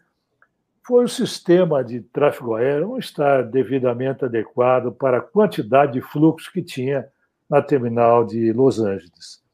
[0.87, 6.53] foi o sistema de tráfego aéreo não estar devidamente adequado para a quantidade de fluxo
[6.53, 7.07] que tinha
[7.49, 9.46] na terminal de Los Angeles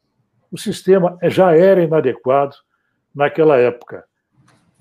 [0.52, 2.54] o sistema já era inadequado
[3.14, 4.04] naquela época.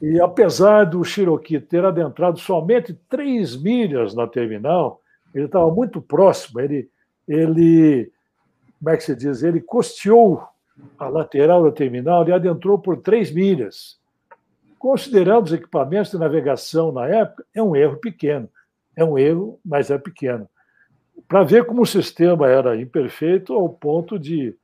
[0.02, 5.00] E apesar do Cherokee ter adentrado somente três milhas na terminal,
[5.34, 6.60] ele estava muito próximo.
[6.60, 6.90] Ele,
[7.26, 8.12] ele,
[8.80, 9.44] como é que se diz?
[9.44, 10.44] Ele costeou
[11.00, 13.98] a lateral da terminal e adentrou por três milhas.
[14.82, 18.50] Considerando os equipamentos de navegação na época, é um erro pequeno.
[18.96, 20.50] É um erro, mas é pequeno.
[21.28, 24.58] Para ver como o sistema era imperfeito ao ponto de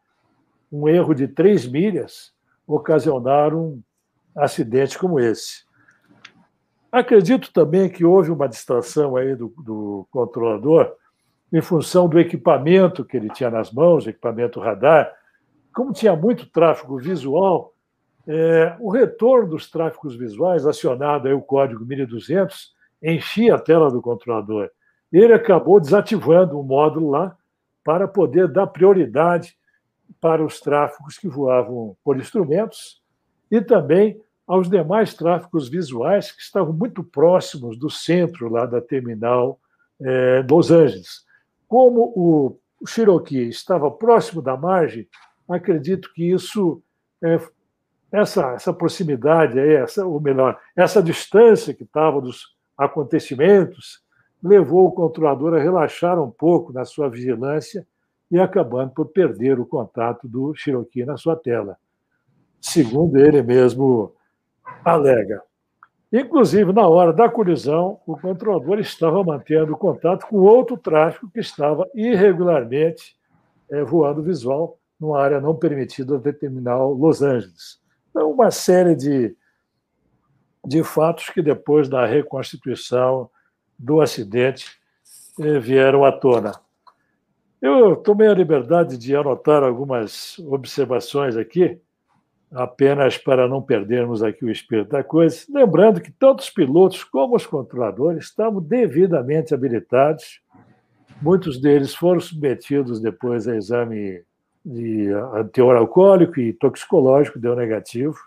[0.71, 2.33] um erro de três milhas
[2.65, 3.79] ocasionar um
[4.35, 5.65] acidente como esse.
[6.91, 10.95] Acredito também que houve uma distração aí do, do controlador
[11.53, 15.13] em função do equipamento que ele tinha nas mãos, equipamento radar.
[15.71, 17.76] Como tinha muito tráfego visual,
[18.27, 24.01] é, o retorno dos tráfegos visuais, acionado aí o código 1200, enchia a tela do
[24.01, 24.69] controlador.
[25.11, 27.37] Ele acabou desativando o módulo lá
[27.83, 29.55] para poder dar prioridade
[30.19, 33.01] para os tráfegos que voavam por instrumentos
[33.49, 39.59] e também aos demais tráfegos visuais que estavam muito próximos do centro lá da terminal
[40.01, 41.25] é, Los Angeles.
[41.67, 45.07] Como o, o Cherokee estava próximo da margem,
[45.47, 46.81] acredito que isso,
[47.21, 47.39] é,
[48.11, 54.01] essa, essa proximidade, essa, ou melhor, essa distância que estava dos acontecimentos,
[54.41, 57.85] levou o controlador a relaxar um pouco na sua vigilância
[58.29, 61.77] e acabando por perder o contato do Cherokee na sua tela.
[62.61, 64.13] Segundo ele mesmo
[64.83, 65.41] alega.
[66.11, 71.87] Inclusive, na hora da colisão, o controlador estava mantendo contato com outro tráfego que estava
[71.93, 73.15] irregularmente
[73.69, 77.79] é, voando visual numa área não permitida da terminal Los Angeles.
[78.17, 79.35] Então, uma série de,
[80.65, 83.29] de fatos que depois da reconstituição
[83.77, 84.65] do acidente
[85.39, 86.53] eh, vieram à tona.
[87.61, 91.79] Eu tomei a liberdade de anotar algumas observações aqui
[92.51, 97.35] apenas para não perdermos aqui o espírito da coisa, lembrando que tanto os pilotos como
[97.35, 100.41] os controladores estavam devidamente habilitados,
[101.21, 104.23] muitos deles foram submetidos depois a exame
[104.67, 105.07] de
[105.53, 108.17] teor alcoólico e toxicológico, deu negativo.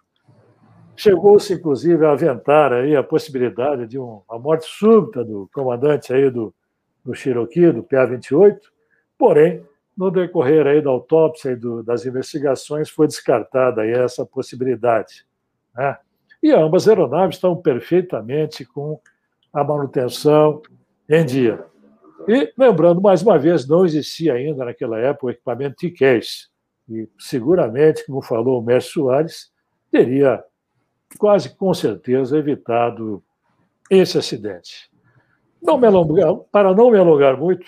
[0.97, 6.55] Chegou-se, inclusive, a aventar aí a possibilidade de uma morte súbita do comandante aí do,
[7.05, 8.59] do Cherokee, do PA-28,
[9.19, 9.63] porém,
[9.97, 15.27] no decorrer aí da autópsia e do, das investigações, foi descartada aí essa possibilidade.
[15.75, 15.97] Né?
[16.43, 18.99] E ambas aeronaves estão perfeitamente com
[19.53, 20.63] a manutenção
[21.07, 21.70] em dia.
[22.31, 26.49] E, lembrando, mais uma vez, não existia ainda naquela época o equipamento T-Case.
[26.89, 29.51] E seguramente, como falou o mestre Soares,
[29.91, 30.41] teria
[31.19, 33.21] quase com certeza evitado
[33.91, 34.89] esse acidente.
[35.61, 37.67] Não me alongar, para não me alongar muito,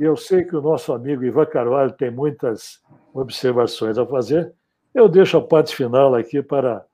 [0.00, 2.82] eu sei que o nosso amigo Ivan Carvalho tem muitas
[3.14, 4.52] observações a fazer.
[4.92, 6.84] Eu deixo a parte final aqui para,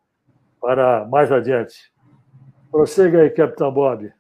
[0.61, 1.91] para mais adiante.
[2.71, 4.13] Prossiga aí, Capitão Bob.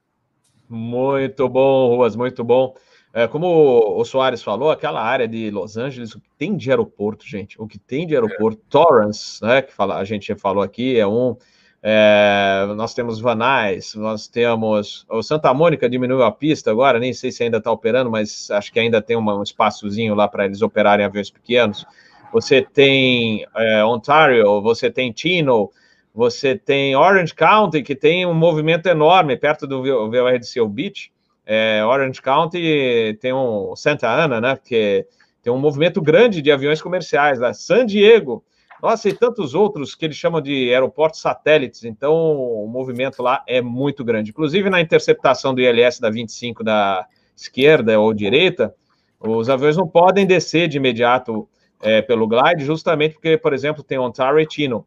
[0.74, 2.74] Muito bom, Ruas, muito bom.
[3.12, 7.26] É, como o Soares falou, aquela área de Los Angeles, o que tem de aeroporto,
[7.26, 8.70] gente, o que tem de aeroporto, é.
[8.70, 11.36] Torrance, né, que fala, a gente falou aqui, é um,
[11.82, 15.04] é, nós temos Vanais, nós temos.
[15.10, 18.72] O Santa Mônica diminuiu a pista agora, nem sei se ainda está operando, mas acho
[18.72, 21.84] que ainda tem uma, um espaçozinho lá para eles operarem aviões pequenos.
[22.32, 25.70] Você tem é, Ontario, você tem Tino,
[26.14, 31.12] você tem Orange County, que tem um movimento enorme perto do VRDC Beach.
[31.44, 34.58] É, Orange County tem um Santa Ana, né?
[34.62, 35.06] Que
[35.42, 37.52] tem um movimento grande de aviões comerciais lá.
[37.52, 38.44] San Diego
[38.82, 43.62] nossa, e tantos outros que eles chamam de aeroportos satélites, então o movimento lá é
[43.62, 44.30] muito grande.
[44.30, 48.74] Inclusive na interceptação do ILS da 25 da esquerda ou direita,
[49.20, 51.48] os aviões não podem descer de imediato
[51.80, 54.84] é, pelo glide, justamente porque, por exemplo, tem Ontario e Tino.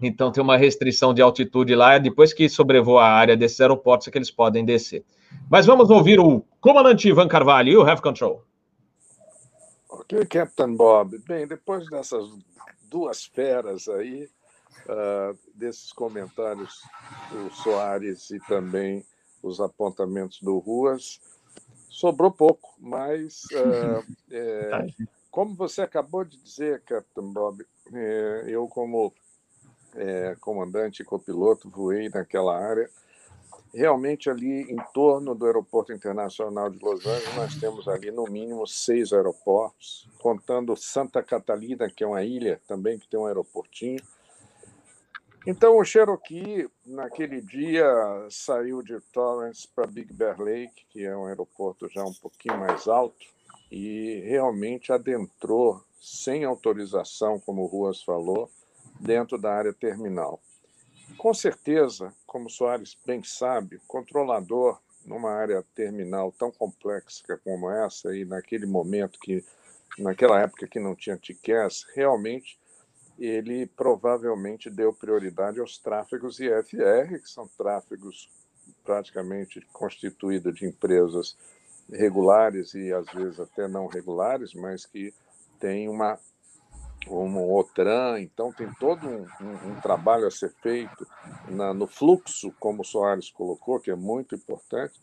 [0.00, 4.10] Então tem uma restrição de altitude lá, depois que sobrevoa a área desses aeroportos é
[4.10, 5.04] que eles podem descer.
[5.48, 8.42] Mas vamos ouvir o comandante Ivan Carvalho, you have control.
[9.88, 11.18] Ok, Captain Bob.
[11.26, 12.28] Bem, depois dessas
[12.90, 14.28] duas feras aí,
[14.88, 16.82] uh, desses comentários
[17.30, 19.04] do Soares e também
[19.42, 21.20] os apontamentos do Ruas.
[21.88, 24.86] Sobrou pouco, mas uh, é,
[25.30, 29.12] como você acabou de dizer, Captain Bob, é, eu como
[29.96, 32.88] é, comandante e copiloto voei naquela área.
[33.72, 38.66] Realmente ali em torno do Aeroporto Internacional de Los Angeles nós temos ali no mínimo
[38.66, 44.00] seis aeroportos, contando Santa Catalina, que é uma ilha também que tem um aeroportinho.
[45.46, 47.84] Então o Cherokee naquele dia
[48.30, 52.86] saiu de Torrance para Big Bear Lake, que é um aeroporto já um pouquinho mais
[52.88, 53.26] alto,
[53.70, 58.48] e realmente adentrou sem autorização, como o Ruas falou,
[59.00, 60.40] dentro da área terminal.
[61.16, 68.24] Com certeza, como Soares bem sabe, controlador numa área terminal tão complexa como essa e
[68.24, 69.44] naquele momento que
[69.98, 72.58] naquela época que não tinha TICAS, realmente
[73.18, 78.28] ele provavelmente deu prioridade aos tráfegos IFR, que são tráfegos
[78.82, 81.36] praticamente constituídos de empresas
[81.90, 85.14] regulares e às vezes até não regulares, mas que
[85.60, 86.18] têm uma
[87.08, 91.06] um OTRAN, então tem todo um, um, um trabalho a ser feito
[91.48, 95.00] na, no fluxo, como o Soares colocou, que é muito importante,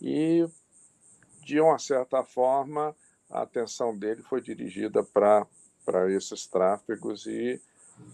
[0.00, 0.46] e
[1.44, 2.94] de uma certa forma
[3.30, 5.46] a atenção dele foi dirigida para
[6.10, 7.60] esses tráfegos e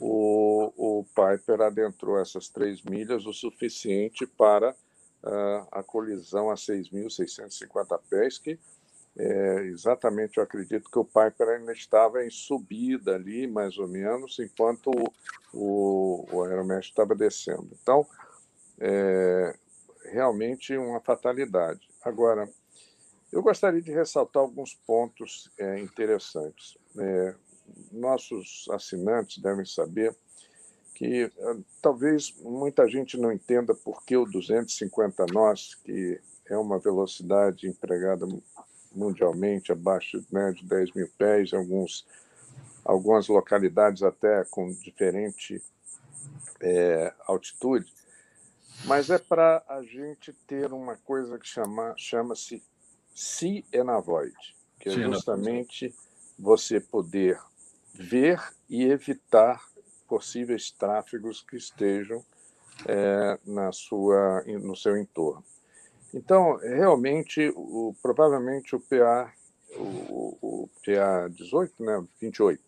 [0.01, 8.01] o, o Piper adentrou essas três milhas o suficiente para uh, a colisão a 6.650
[8.09, 8.59] pés, que
[9.19, 14.39] é, exatamente, eu acredito que o Piper ainda estava em subida ali, mais ou menos,
[14.39, 14.91] enquanto
[15.55, 17.69] o, o, estava descendo.
[17.81, 18.07] Então,
[18.79, 19.55] é,
[20.05, 21.89] realmente uma fatalidade.
[22.03, 22.49] Agora,
[23.33, 26.77] eu gostaria de ressaltar alguns pontos é, interessantes.
[26.99, 27.35] É,
[27.91, 30.15] nossos assinantes devem saber
[30.95, 36.79] que é, talvez muita gente não entenda por que o 250 nós, que é uma
[36.79, 38.27] velocidade empregada
[38.97, 42.07] mundialmente abaixo né, de 10 mil pés, alguns,
[42.85, 45.63] algumas localidades até com diferente
[46.61, 47.93] é, altitude,
[48.85, 52.63] mas é para a gente ter uma coisa que chama, chama-se
[53.15, 54.35] see and avoid,
[54.79, 55.95] que é justamente
[56.39, 57.41] você poder
[57.95, 59.63] ver e evitar
[60.07, 62.25] possíveis tráfegos que estejam
[62.87, 65.45] é, na sua, no seu entorno.
[66.17, 69.31] Então, realmente, o, provavelmente o PA,
[69.77, 72.63] o, o PA 18, né, 28,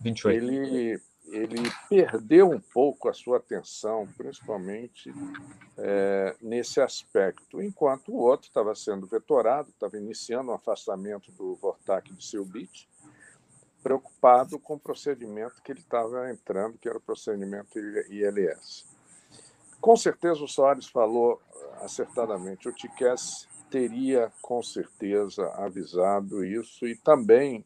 [0.00, 0.44] 28.
[0.44, 5.12] Ele, ele perdeu um pouco a sua atenção, principalmente
[5.76, 11.56] é, nesse aspecto, enquanto o outro estava sendo vetorado, estava iniciando o um afastamento do
[11.56, 12.88] Vortac de seu bit,
[13.82, 18.86] preocupado com o procedimento que ele estava entrando, que era o procedimento ILS.
[19.82, 21.42] Com certeza o Soares falou
[21.80, 22.68] acertadamente.
[22.68, 27.64] O Tiquets teria, com certeza, avisado isso e também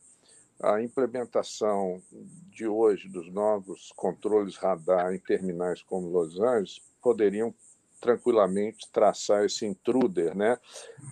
[0.62, 2.00] a implementação
[2.48, 7.54] de hoje dos novos controles radar em terminais como Los Angeles poderiam
[8.00, 10.58] tranquilamente traçar esse intruder, né?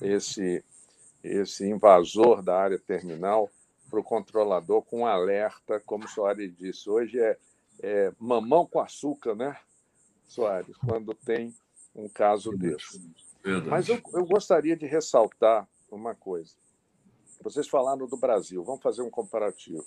[0.00, 0.64] esse,
[1.22, 3.50] esse invasor da área terminal
[3.90, 6.88] para o controlador com um alerta, como o Soares disse.
[6.88, 7.36] Hoje é,
[7.82, 9.54] é mamão com açúcar, né,
[10.34, 11.54] Soares, quando tem
[11.94, 13.00] um caso desse.
[13.42, 13.68] Verdade.
[13.68, 16.52] Mas eu, eu gostaria de ressaltar uma coisa.
[17.40, 19.86] Vocês falaram do Brasil, vamos fazer um comparativo.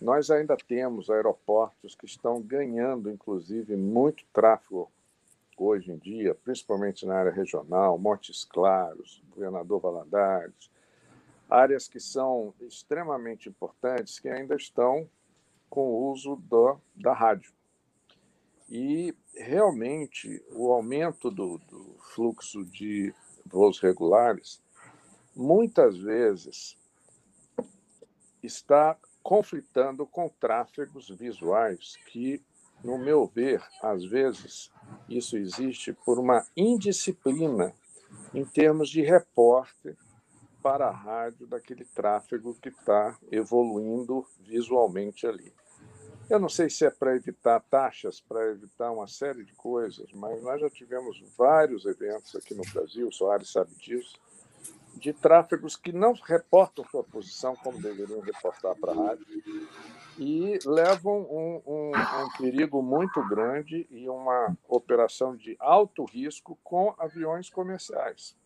[0.00, 4.90] Nós ainda temos aeroportos que estão ganhando, inclusive, muito tráfego
[5.56, 10.68] hoje em dia, principalmente na área regional, Montes Claros, Governador Valadares,
[11.48, 15.08] áreas que são extremamente importantes que ainda estão
[15.70, 17.53] com o uso do, da rádio.
[18.68, 24.62] E realmente o aumento do, do fluxo de voos regulares
[25.34, 26.76] muitas vezes
[28.42, 32.42] está conflitando com tráfegos visuais que,
[32.82, 34.70] no meu ver, às vezes
[35.08, 37.74] isso existe por uma indisciplina
[38.32, 39.96] em termos de repórter
[40.62, 45.52] para a rádio daquele tráfego que está evoluindo visualmente ali.
[46.28, 50.42] Eu não sei se é para evitar taxas, para evitar uma série de coisas, mas
[50.42, 54.18] nós já tivemos vários eventos aqui no Brasil, o Soares sabe disso,
[54.94, 59.26] de tráfegos que não reportam sua posição como deveriam reportar para a rádio
[60.18, 66.94] e levam um, um, um, perigo muito grande e uma operação de alto risco com
[66.98, 68.36] aviões comerciais.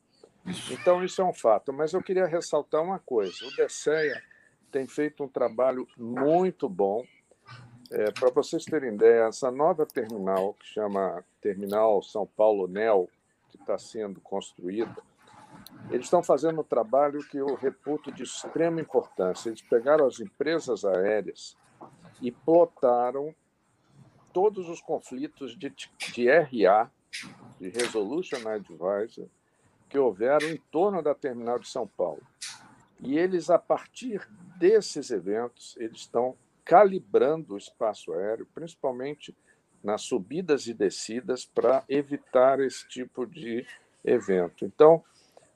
[0.70, 1.72] Então, isso é um fato.
[1.72, 4.22] Mas eu queria ressaltar uma coisa: o DSEA
[4.70, 7.04] tem feito um trabalho muito bom
[7.90, 13.09] é, Para vocês terem ideia, essa nova terminal, que chama Terminal São Paulo NEL,
[13.48, 14.96] que está sendo construída,
[15.90, 19.48] eles estão fazendo um trabalho que eu reputo de extrema importância.
[19.48, 21.57] Eles pegaram as empresas aéreas
[22.20, 23.35] e plotaram
[24.33, 25.72] todos os conflitos de,
[26.12, 26.91] de RA,
[27.59, 29.26] de Resolution Advisor,
[29.89, 32.22] que houveram em torno da terminal de São Paulo.
[33.01, 34.28] E eles, a partir
[34.59, 36.36] desses eventos, eles estão
[36.68, 39.34] calibrando o espaço aéreo, principalmente
[39.82, 43.66] nas subidas e descidas, para evitar esse tipo de
[44.04, 44.66] evento.
[44.66, 45.02] Então,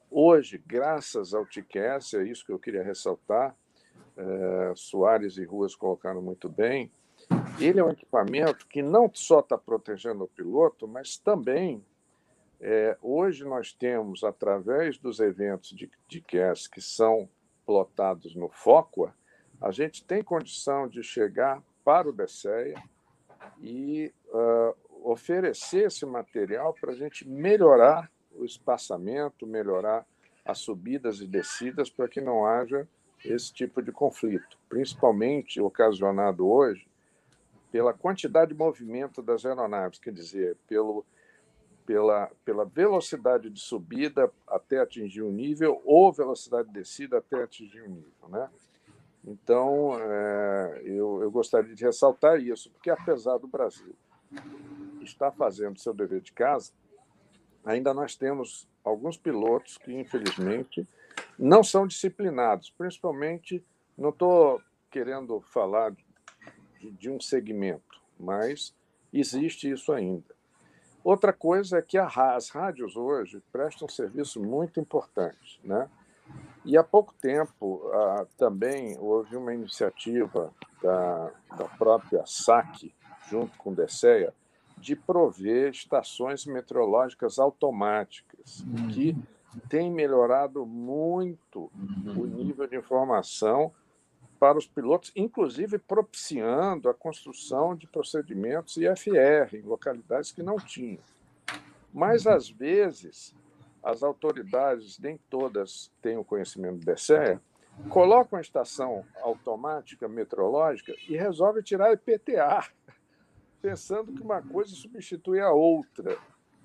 [0.09, 3.55] hoje, graças ao TICAS, é isso que eu queria ressaltar,
[4.17, 6.91] é, Soares e Ruas colocaram muito bem,
[7.59, 11.85] Ele é um equipamento que não só está protegendo o piloto, mas também
[12.59, 17.29] é, hoje nós temos, através dos eventos de, de CAS que são
[17.67, 19.13] plotados no FOCUA,
[19.63, 22.75] a gente tem condição de chegar para o DSEA
[23.61, 24.75] e uh,
[25.09, 30.05] oferecer esse material para a gente melhorar o espaçamento, melhorar
[30.43, 32.85] as subidas e descidas para que não haja
[33.23, 36.85] esse tipo de conflito, principalmente ocasionado hoje
[37.71, 41.05] pela quantidade de movimento das aeronaves, quer dizer, pelo,
[41.85, 47.81] pela, pela velocidade de subida até atingir um nível ou velocidade de descida até atingir
[47.83, 48.27] um nível.
[48.27, 48.49] Né?
[49.25, 53.95] Então, é, eu, eu gostaria de ressaltar isso, porque apesar do Brasil
[55.01, 56.71] estar fazendo seu dever de casa,
[57.63, 60.87] ainda nós temos alguns pilotos que, infelizmente,
[61.39, 63.63] não são disciplinados, principalmente,
[63.97, 64.61] não estou
[64.91, 65.91] querendo falar
[66.79, 68.75] de, de um segmento, mas
[69.11, 70.33] existe isso ainda.
[71.03, 75.89] Outra coisa é que as rádios hoje prestam um serviço muito importante, né?
[76.65, 82.93] E há pouco tempo ah, também houve uma iniciativa da, da própria SAC,
[83.29, 84.33] junto com o DSEA,
[84.77, 89.23] de prover estações meteorológicas automáticas, que uhum
[89.69, 91.71] tem melhorado muito
[92.05, 92.25] o uhum.
[92.25, 93.71] nível de informação
[94.39, 100.99] para os pilotos, inclusive propiciando a construção de procedimentos IFR em localidades que não tinham.
[101.93, 103.33] Mas, às vezes,
[103.83, 107.41] as autoridades, nem todas têm o conhecimento do DSEA,
[107.89, 112.65] colocam a estação automática meteorológica e resolvem tirar IPTA,
[113.61, 116.17] pensando que uma coisa substitui a outra.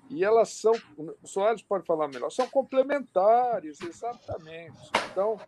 [0.09, 4.89] E elas são, o Soares pode falar melhor, são complementares, exatamente.
[5.11, 5.39] Então,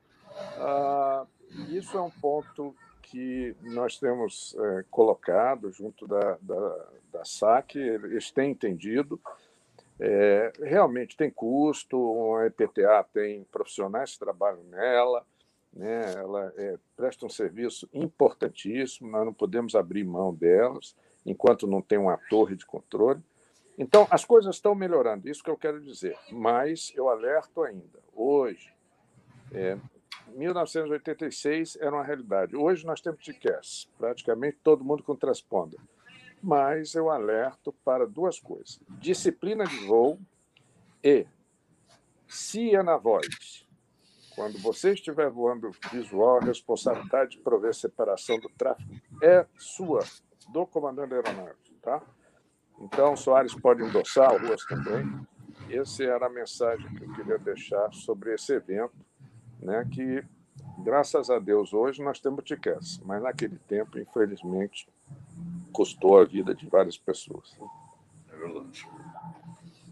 [0.57, 1.25] ah,
[1.69, 8.31] isso é um ponto que nós temos é, colocado junto da, da, da SAC, eles
[8.31, 9.19] têm entendido.
[10.03, 15.23] É, realmente tem custo, a EPTA tem profissionais que trabalham nela,
[15.71, 16.15] né?
[16.15, 21.99] ela é, presta um serviço importantíssimo, nós não podemos abrir mão delas enquanto não tem
[21.99, 23.21] uma torre de controle.
[23.77, 26.17] Então, as coisas estão melhorando, isso que eu quero dizer.
[26.31, 27.99] Mas eu alerto ainda.
[28.11, 28.73] Hoje,
[29.51, 29.77] é,
[30.29, 32.55] 1986 era uma realidade.
[32.55, 35.79] Hoje nós temos TCAS, praticamente todo mundo com transponder.
[36.41, 40.19] Mas eu alerto para duas coisas: disciplina de voo
[41.03, 41.25] e,
[42.73, 43.65] é na voz,
[44.35, 48.89] quando você estiver voando visual, a responsabilidade de prover separação do tráfego
[49.21, 49.99] é sua,
[50.49, 51.57] do comandante da aeronave.
[51.81, 52.01] Tá?
[52.79, 55.27] Então, Soares pode endossar, Ruas também.
[55.69, 58.95] Essa era a mensagem que eu queria deixar sobre esse evento,
[59.59, 60.23] né, que,
[60.83, 64.87] graças a Deus, hoje nós temos TICAS, mas naquele tempo, infelizmente,
[65.71, 67.57] custou a vida de várias pessoas.
[68.31, 68.85] É verdade.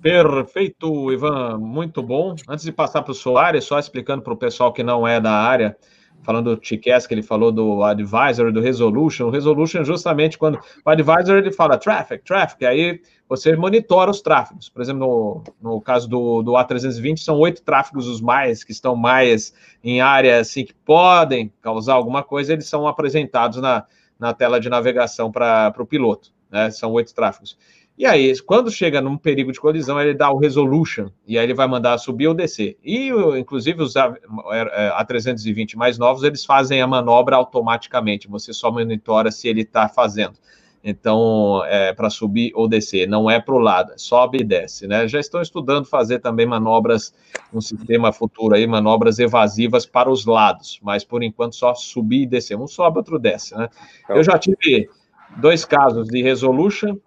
[0.02, 2.34] Perfeito, Ivan, muito bom.
[2.48, 5.34] Antes de passar para o Soares, só explicando para o pessoal que não é da
[5.34, 5.76] área,
[6.24, 9.28] falando do TCAS, que ele falou do advisor, do resolution.
[9.28, 14.70] O resolution, justamente quando o advisor ele fala traffic, traffic, aí você monitora os tráfegos.
[14.70, 18.96] Por exemplo, no, no caso do, do A320, são oito tráfegos os mais, que estão
[18.96, 19.54] mais
[19.84, 23.86] em área assim, que podem causar alguma coisa, eles são apresentados na,
[24.20, 26.32] na tela de navegação para o piloto.
[26.52, 26.70] Né?
[26.70, 27.58] São oito tráfegos.
[27.98, 31.54] E aí, quando chega num perigo de colisão, ele dá o resolution, e aí ele
[31.54, 32.78] vai mandar subir ou descer.
[32.82, 39.50] E, inclusive, os A320 mais novos, eles fazem a manobra automaticamente, você só monitora se
[39.50, 40.40] ele está fazendo.
[40.82, 45.08] Então, é para subir ou descer, não é para o lado, sobe e desce, né?
[45.10, 47.14] Já estão estudando fazer também manobras,
[47.54, 52.26] um sistema futuro aí, manobras evasivas para os lados, mas por enquanto só subir e
[52.26, 52.58] descer.
[52.58, 53.68] Um sobe, outro desce, né?
[54.08, 54.90] Eu já tive
[55.38, 56.98] dois casos de resolution,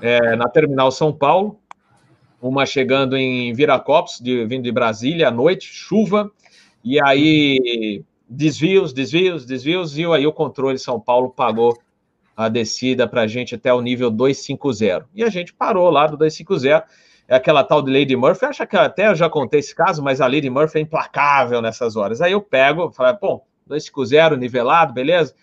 [0.00, 1.58] é, na Terminal São Paulo,
[2.40, 6.30] uma chegando em Viracopos, de, vindo de Brasília à noite, chuva,
[6.82, 11.76] e aí desvios, desvios, desvios, e aí o controle São Paulo pagou
[12.40, 15.10] a descida para a gente até o nível 250.
[15.14, 16.86] E a gente parou lá do 250.
[17.28, 18.46] É aquela tal de Lady Murphy.
[18.46, 21.96] Acho que até eu já contei esse caso, mas a Lady Murphy é implacável nessas
[21.96, 22.22] horas.
[22.22, 25.34] Aí eu pego, falo, bom, 250, nivelado, beleza?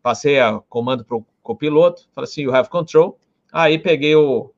[0.00, 3.18] Passei a comando para o copiloto, falei assim, you have control.
[3.52, 4.52] Aí peguei o.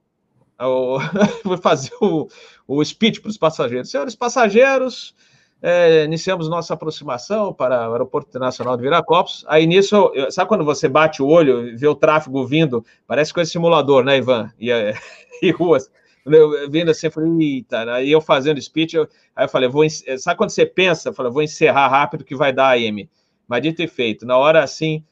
[0.60, 0.98] o
[1.42, 2.28] fui fazer o,
[2.68, 3.90] o speech para os passageiros.
[3.90, 5.14] Senhores passageiros,
[5.62, 9.44] é, iniciamos nossa aproximação para o Aeroporto Internacional de Viracopos.
[9.48, 12.84] Aí nisso, sabe quando você bate o olho e vê o tráfego vindo?
[13.06, 14.50] Parece com esse simulador, né, Ivan?
[14.60, 14.70] E,
[15.42, 15.90] e ruas.
[16.24, 19.84] Eu, vindo assim, eu falei, eita, aí eu fazendo speech, eu, aí eu falei, vou,
[20.18, 21.08] sabe quando você pensa?
[21.08, 23.08] Eu falei, vou encerrar rápido que vai dar AM.
[23.46, 25.04] Mas dito e feito, na hora assim,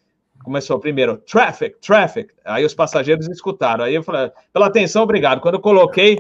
[0.43, 2.33] começou primeiro, traffic, traffic.
[2.45, 3.85] Aí os passageiros escutaram.
[3.85, 5.41] Aí eu falei, pela atenção, obrigado.
[5.41, 6.19] Quando eu coloquei,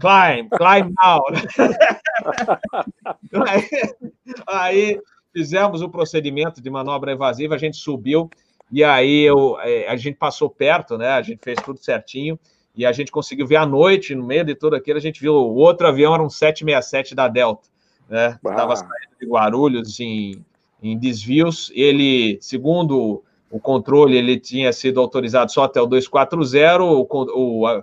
[0.00, 1.22] climb, climb now.
[4.46, 5.00] aí,
[5.32, 8.30] fizemos o procedimento de manobra evasiva, a gente subiu,
[8.70, 11.10] e aí eu, é, a gente passou perto, né?
[11.10, 12.38] A gente fez tudo certinho.
[12.76, 15.32] E a gente conseguiu ver à noite, no meio de tudo aquilo, a gente viu
[15.32, 17.66] o outro avião, era um 767 da Delta,
[18.06, 18.38] né?
[18.44, 20.44] Estava saindo de Guarulhos em,
[20.82, 21.72] em desvios.
[21.74, 27.82] Ele, segundo o controle, ele tinha sido autorizado só até o 240, o, o,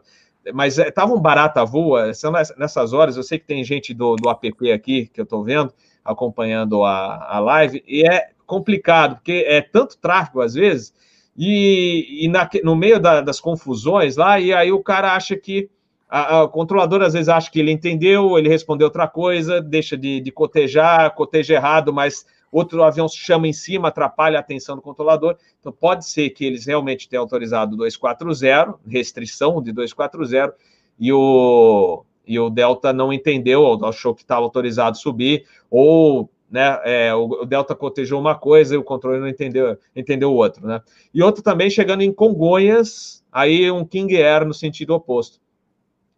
[0.54, 2.12] mas estava um barata voa.
[2.58, 5.72] Nessas horas, eu sei que tem gente do, do app aqui, que eu estou vendo,
[6.04, 10.94] acompanhando a, a live, e é complicado, porque é tanto tráfego às vezes
[11.36, 15.70] e, e na, no meio da, das confusões lá, e aí o cara acha que.
[16.10, 20.20] A, a controlador às vezes acha que ele entendeu, ele respondeu outra coisa, deixa de,
[20.20, 22.24] de cotejar, coteja errado, mas
[22.54, 25.36] outro avião se chama em cima, atrapalha a atenção do controlador.
[25.60, 30.56] Então, pode ser que eles realmente tenham autorizado 240, restrição de 240,
[31.00, 36.80] e o, e o Delta não entendeu, ou achou que estava autorizado subir, ou né?
[36.84, 40.80] É, o, Delta cotejou uma coisa e o controle não entendeu, entendeu outro, né?
[41.12, 45.42] E outro também chegando em Congonhas, aí um King Air no sentido oposto.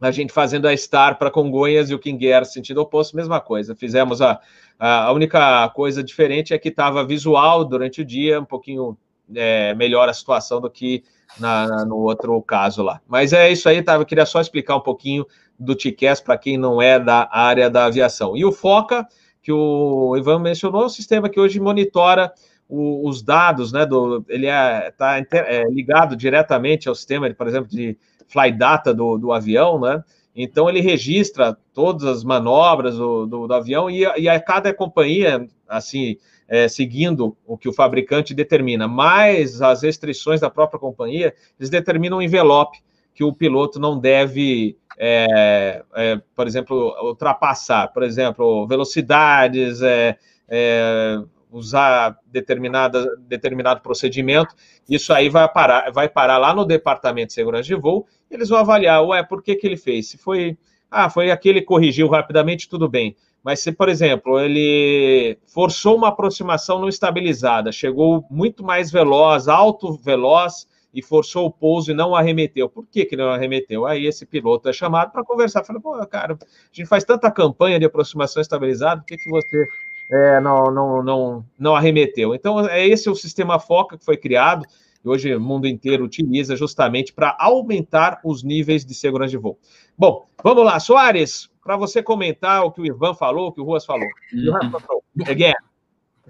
[0.07, 3.75] A gente fazendo a Star para Congonhas e o King Air sentido oposto, mesma coisa.
[3.75, 4.39] Fizemos a,
[4.79, 8.97] a, única coisa diferente é que estava visual durante o dia, um pouquinho
[9.33, 11.03] é, melhor a situação do que
[11.39, 13.01] na, no outro caso lá.
[13.07, 13.95] Mas é isso aí, tá?
[13.95, 15.25] Eu queria só explicar um pouquinho
[15.59, 18.37] do TICAS para quem não é da área da aviação.
[18.37, 19.07] E o FOCA
[19.45, 22.33] que o Ivan mencionou, é um sistema que hoje monitora
[22.67, 23.85] o, os dados, né?
[23.85, 27.95] Do, ele está é, é, ligado diretamente ao sistema, por exemplo, de
[28.27, 30.03] flight data do, do avião, né?
[30.35, 35.47] Então ele registra todas as manobras do, do, do avião e, e, a cada companhia,
[35.67, 36.17] assim,
[36.47, 42.17] é, seguindo o que o fabricante determina, mais as restrições da própria companhia, eles determinam
[42.17, 42.79] um envelope
[43.13, 50.17] que o piloto não deve é, é, por exemplo, ultrapassar, por exemplo, velocidades, é,
[50.47, 51.21] é,
[51.55, 54.53] usar determinada, determinado procedimento,
[54.89, 58.59] isso aí vai parar, vai parar lá no departamento de segurança de voo, eles vão
[58.59, 60.09] avaliar, ué, por que, que ele fez?
[60.09, 60.57] Se foi,
[60.91, 63.15] ah, foi aquele que corrigiu rapidamente, tudo bem.
[63.41, 69.93] Mas se, por exemplo, ele forçou uma aproximação não estabilizada, chegou muito mais veloz, alto
[69.93, 72.69] veloz, e forçou o pouso e não arremeteu.
[72.69, 73.85] Por que, que não arremeteu?
[73.85, 75.61] Aí esse piloto é chamado para conversar.
[75.65, 79.67] Fala, pô, cara, a gente faz tanta campanha de aproximação estabilizada, por que, que você
[80.11, 82.35] é, não, não, não, não arremeteu?
[82.35, 84.65] Então, é esse o sistema FOCA que foi criado
[85.03, 89.59] e hoje o mundo inteiro utiliza justamente para aumentar os níveis de segurança de voo.
[89.95, 93.63] Bom, vamos lá, Soares, para você comentar o que o Ivan falou, o que o
[93.63, 94.07] Ruas falou.
[94.33, 95.23] Uhum.
[95.27, 95.53] Again.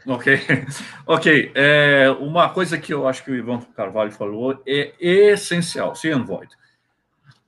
[0.06, 0.38] Ok,
[1.08, 1.52] ok.
[1.56, 6.50] É, uma coisa que eu acho que o Ivan Carvalho falou é essencial, se void.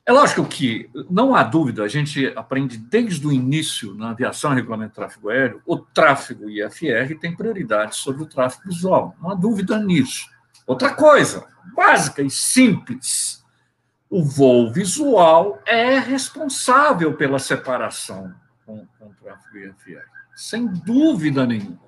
[0.08, 4.92] É lógico que não há dúvida, a gente aprende desde o início na aviação regulamento
[4.92, 9.14] de tráfego aéreo, o tráfego IFR tem prioridade sobre o tráfego visual.
[9.22, 10.30] Não há dúvida nisso.
[10.66, 11.46] Outra coisa,
[11.76, 13.44] básica e simples,
[14.10, 18.34] o voo visual é responsável pela separação
[18.66, 21.82] com, com o tráfego IFR, sem dúvida nenhuma.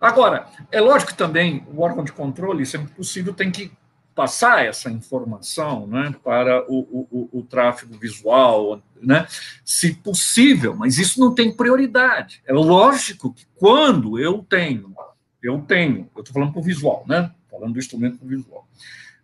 [0.00, 3.72] Agora, é lógico que também o órgão de controle, sempre possível, tem que
[4.14, 9.26] passar essa informação né, para o, o, o, tráfego visual, né,
[9.64, 12.42] se possível, mas isso não tem prioridade.
[12.46, 14.94] É lógico que quando eu tenho,
[15.42, 18.68] eu tenho, eu estou falando para o visual, né, falando do instrumento para o visual,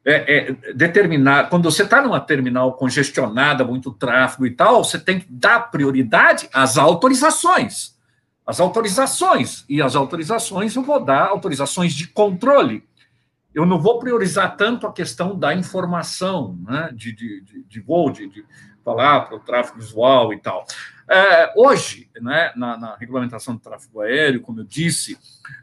[0.04, 5.20] é, é, determinar, quando você está numa terminal congestionada, muito tráfego e tal, você tem
[5.20, 7.94] que dar prioridade às autorizações
[8.50, 9.64] as autorizações.
[9.68, 12.82] E as autorizações eu vou dar autorizações de controle.
[13.54, 18.10] Eu não vou priorizar tanto a questão da informação, né, de, de, de, de voo,
[18.10, 18.44] de, de
[18.84, 20.64] falar para o tráfego visual e tal.
[21.08, 25.18] É, hoje, né, na, na, regulamentação do tráfego aéreo, como eu disse,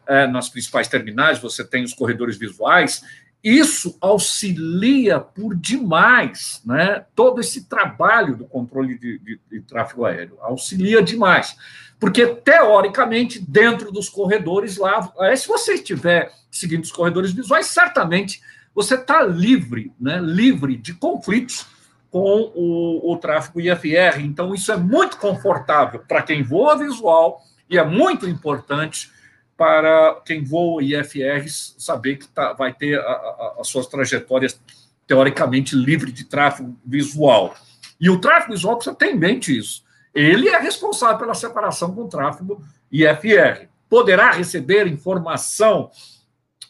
[0.05, 3.01] é, nas principais terminais você tem os corredores visuais,
[3.41, 10.37] isso auxilia por demais né, todo esse trabalho do controle de, de, de tráfego aéreo,
[10.41, 11.55] auxilia demais.
[11.99, 18.41] Porque, teoricamente, dentro dos corredores lá, é, se você estiver seguindo os corredores visuais, certamente
[18.73, 21.65] você está livre, né, livre de conflitos
[22.11, 24.19] com o, o tráfego IFR.
[24.19, 29.11] Então, isso é muito confortável para quem voa visual e é muito importante
[29.57, 34.59] para quem voa IFR saber que tá, vai ter a, a, as suas trajetórias
[35.07, 37.55] teoricamente livre de tráfego visual.
[37.99, 39.83] E o tráfego visual precisa ter em mente isso.
[40.17, 42.59] Ele é responsável pela separação com tráfego
[42.91, 43.67] IFR.
[43.87, 45.91] Poderá receber informação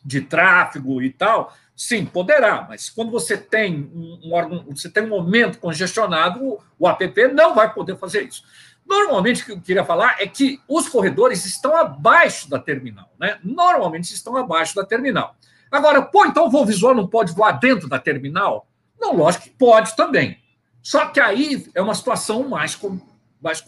[0.03, 5.03] de tráfego e tal, sim, poderá, mas quando você tem um, um órgão, você tem
[5.03, 8.43] um momento congestionado, o, o app não vai poder fazer isso.
[8.85, 13.39] Normalmente, o que eu queria falar é que os corredores estão abaixo da terminal, né?
[13.43, 15.35] Normalmente estão abaixo da terminal.
[15.71, 18.67] Agora, pô, então o voo visual não pode voar dentro da terminal?
[18.99, 20.37] Não, lógico que pode também.
[20.81, 22.77] Só que aí é uma situação mais,
[23.41, 23.63] mais,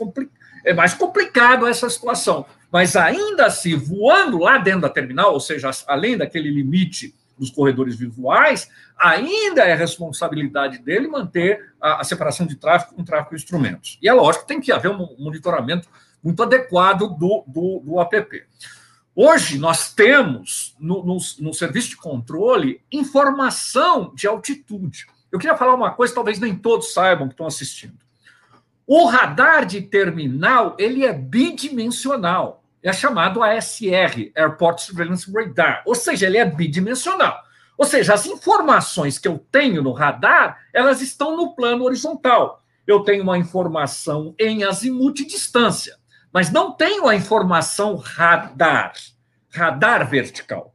[0.65, 2.45] é mais complicado essa situação.
[2.71, 7.95] Mas ainda assim, voando lá dentro da terminal, ou seja, além daquele limite dos corredores
[7.95, 13.97] visuais, ainda é responsabilidade dele manter a, a separação de tráfego com tráfego de instrumentos.
[14.01, 15.87] E é lógico que tem que haver um monitoramento
[16.21, 18.43] muito adequado do, do, do app.
[19.15, 25.07] Hoje, nós temos no, no, no, serviço de controle informação de altitude.
[25.31, 27.97] Eu queria falar uma coisa, talvez nem todos saibam que estão assistindo.
[28.91, 36.25] O radar de terminal ele é bidimensional é chamado ASR, Airport Surveillance Radar, ou seja,
[36.25, 37.39] ele é bidimensional.
[37.77, 42.63] Ou seja, as informações que eu tenho no radar, elas estão no plano horizontal.
[42.87, 45.95] Eu tenho uma informação em azimuth distância,
[46.33, 48.93] mas não tenho a informação radar,
[49.53, 50.73] radar vertical.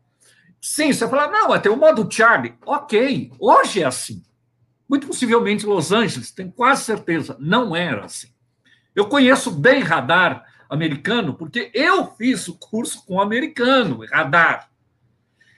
[0.60, 2.54] Sim, você fala, não, tem o modo Charlie.
[2.64, 4.22] Ok, hoje é assim.
[4.94, 8.28] Muito possivelmente Los Angeles, tenho quase certeza, não era assim.
[8.94, 14.70] Eu conheço bem radar americano, porque eu fiz o curso com americano, radar.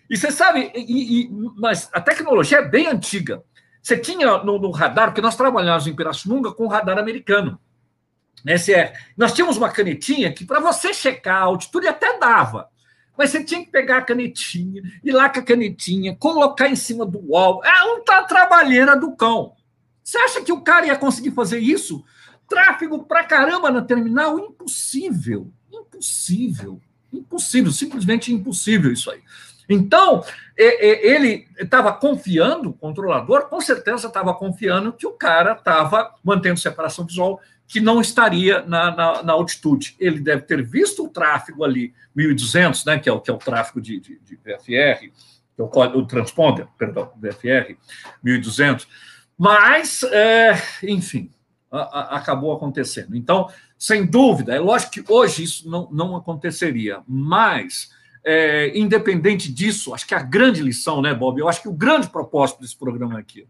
[0.09, 3.45] E você sabe, e, e, mas a tecnologia é bem antiga.
[3.82, 7.61] Você tinha no, no radar, porque nós trabalhávamos em Pirassununga com radar americano.
[8.43, 8.99] SR.
[9.18, 12.70] Nós tínhamos uma canetinha que, para você checar a altitude, até dava.
[13.17, 17.07] Mas você tinha que pegar a canetinha, ir lá com a canetinha, colocar em cima
[17.07, 17.64] do wall.
[17.64, 19.55] É um tá trabalheira do cão.
[20.03, 22.05] Você acha que o cara ia conseguir fazer isso
[22.49, 25.51] Tráfego pra caramba na terminal, impossível.
[25.73, 26.81] Impossível.
[27.12, 29.21] Impossível, simplesmente impossível isso aí.
[29.69, 30.23] Então,
[30.57, 37.05] ele estava confiando, o controlador com certeza estava confiando que o cara estava mantendo separação
[37.05, 39.97] visual, que não estaria na, na, na, altitude.
[39.99, 43.39] Ele deve ter visto o tráfego ali, 1.200, né, que, é o, que é o
[43.39, 45.11] tráfego de, de, de VFR,
[45.55, 47.77] que é o, o transponder, perdão, VFR,
[48.25, 48.87] 1.200.
[49.37, 50.55] Mas, é,
[50.85, 51.31] enfim,
[51.71, 53.17] a, a, acabou acontecendo.
[53.17, 57.91] Então, sem dúvida, é lógico que hoje isso não, não aconteceria, mas,
[58.25, 61.41] é, independente disso, acho que a grande lição, né, Bob?
[61.41, 63.47] Eu acho que o grande propósito desse programa aqui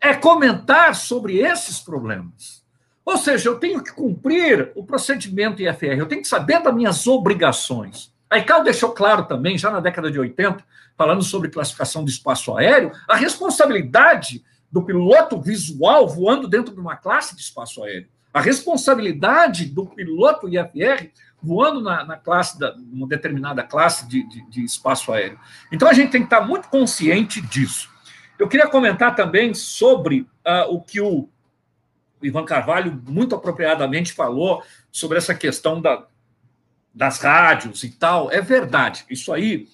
[0.00, 2.63] é comentar sobre esses problemas.
[3.04, 7.06] Ou seja, eu tenho que cumprir o procedimento IFR, eu tenho que saber das minhas
[7.06, 8.12] obrigações.
[8.30, 10.64] A ICAO deixou claro também, já na década de 80,
[10.96, 14.42] falando sobre classificação do espaço aéreo, a responsabilidade
[14.72, 18.08] do piloto visual voando dentro de uma classe de espaço aéreo.
[18.32, 24.50] A responsabilidade do piloto IFR voando na, na classe, da, uma determinada classe de, de,
[24.50, 25.38] de, espaço aéreo.
[25.70, 27.88] Então a gente tem que estar muito consciente disso.
[28.38, 31.28] Eu queria comentar também sobre uh, o que o
[32.24, 36.06] Ivan Carvalho muito apropriadamente falou sobre essa questão da,
[36.94, 38.30] das rádios e tal.
[38.30, 39.68] É verdade, isso aí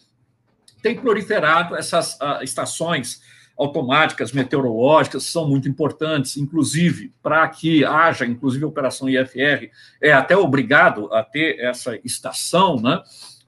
[0.82, 3.20] tem proliferado essas uh, estações
[3.60, 9.70] automáticas meteorológicas são muito importantes, inclusive para que haja, inclusive, a operação IFR,
[10.00, 13.02] é até obrigado a ter essa estação, né?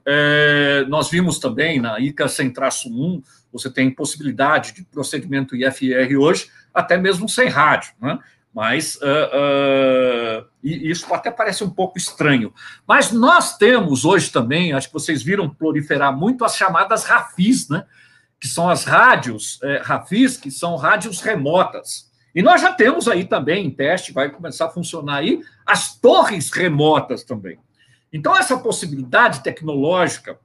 [0.05, 6.15] É, nós vimos também na ICA sem traço 1, você tem possibilidade de procedimento IFR
[6.21, 8.19] hoje, até mesmo sem rádio, né?
[8.55, 12.53] Mas uh, uh, isso até parece um pouco estranho.
[12.87, 17.85] Mas nós temos hoje também, acho que vocês viram proliferar muito as chamadas RAFIs, né?
[18.43, 22.11] que são as rádios é, RAFIS, que são rádios remotas.
[22.35, 26.51] E nós já temos aí também em teste, vai começar a funcionar aí, as torres
[26.51, 27.57] remotas também.
[28.13, 30.41] Então, essa possibilidade tecnológica.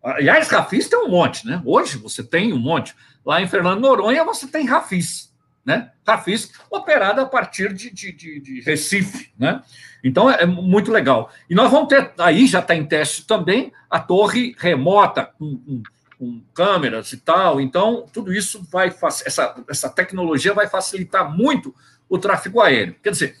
[0.00, 1.60] Aliás, RAFIS tem um monte, né?
[1.64, 2.94] Hoje você tem um monte.
[3.26, 5.31] Lá em Fernando Noronha você tem RAFIS,
[5.64, 5.92] né?
[6.06, 9.62] RAFIS operada a partir de, de, de, de Recife, né?
[10.02, 11.30] Então é muito legal.
[11.48, 15.82] E nós vamos ter, aí já está em teste também, a torre remota, com, com
[16.22, 17.60] com câmeras e tal.
[17.60, 18.94] Então, tudo isso vai
[19.26, 21.74] essa, essa tecnologia vai facilitar muito
[22.08, 22.94] o tráfego aéreo.
[23.02, 23.36] Quer dizer,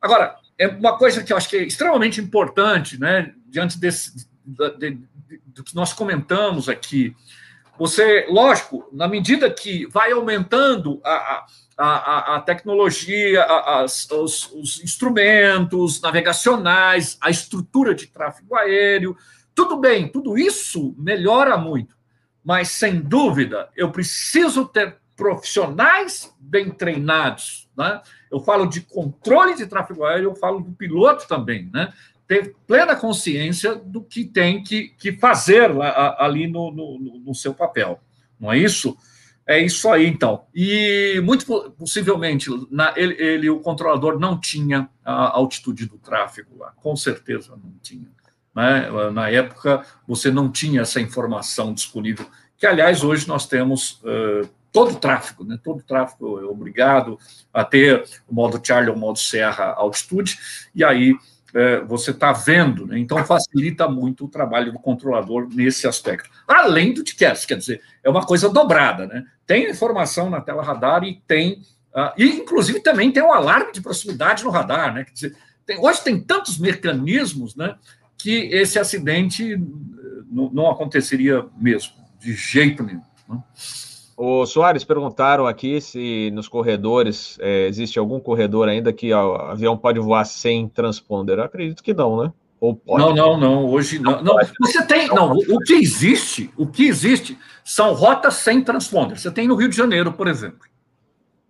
[0.00, 4.70] agora, é uma coisa que eu acho que é extremamente importante, né, diante desse, de,
[4.78, 4.90] de,
[5.28, 7.14] de, do que nós comentamos aqui.
[7.78, 11.46] Você, lógico, na medida que vai aumentando a, a,
[11.76, 19.16] a, tecnologia, a, os, os instrumentos navegacionais, a estrutura de tráfego aéreo,
[19.54, 21.94] tudo bem, tudo isso melhora muito
[22.44, 27.68] mas sem dúvida eu preciso ter profissionais bem treinados.
[27.76, 28.00] Né?
[28.30, 31.70] Eu falo de controle de tráfego aéreo, eu falo do piloto também.
[31.72, 31.92] Né?
[32.26, 35.70] ter plena consciência do que tem que, que fazer
[36.18, 38.00] ali no, no, no seu papel.
[38.40, 38.96] Não é isso?
[39.46, 40.44] É isso aí, então.
[40.54, 46.72] E muito possivelmente na, ele, ele, o controlador não tinha a altitude do tráfego lá,
[46.76, 48.08] com certeza não tinha.
[48.54, 48.88] Né?
[49.12, 52.26] Na época, você não tinha essa informação disponível,
[52.56, 55.58] que, aliás, hoje nós temos uh, todo o tráfego, né?
[55.62, 57.18] todo o tráfego é obrigado
[57.52, 60.38] a ter o modo Charlie ou o modo Serra altitude,
[60.74, 61.16] e aí
[61.54, 62.98] é, você está vendo, né?
[62.98, 66.30] então facilita muito o trabalho do controlador nesse aspecto.
[66.48, 69.24] Além do TCAS, quer dizer, é uma coisa dobrada, né?
[69.46, 71.62] Tem informação na tela radar e tem,
[71.94, 75.04] uh, e inclusive também tem um alarme de proximidade no radar, né?
[75.04, 75.36] Quer dizer,
[75.66, 77.76] tem, hoje tem tantos mecanismos, né?
[78.16, 79.58] Que esse acidente eh,
[80.30, 83.02] não, aconteceria mesmo, de jeito nenhum.
[83.28, 83.42] Né?
[84.24, 89.76] O Soares perguntaram aqui se nos corredores é, existe algum corredor ainda que o avião
[89.76, 91.40] pode voar sem transponder.
[91.40, 92.32] Eu acredito que não, né?
[92.60, 93.02] Ou pode?
[93.02, 93.66] Não, não, não.
[93.66, 94.22] Hoje não.
[94.22, 94.36] não.
[94.60, 95.08] Você tem.
[95.08, 99.18] Não, o que existe, o que existe são rotas sem transponder.
[99.18, 100.68] Você tem no Rio de Janeiro, por exemplo.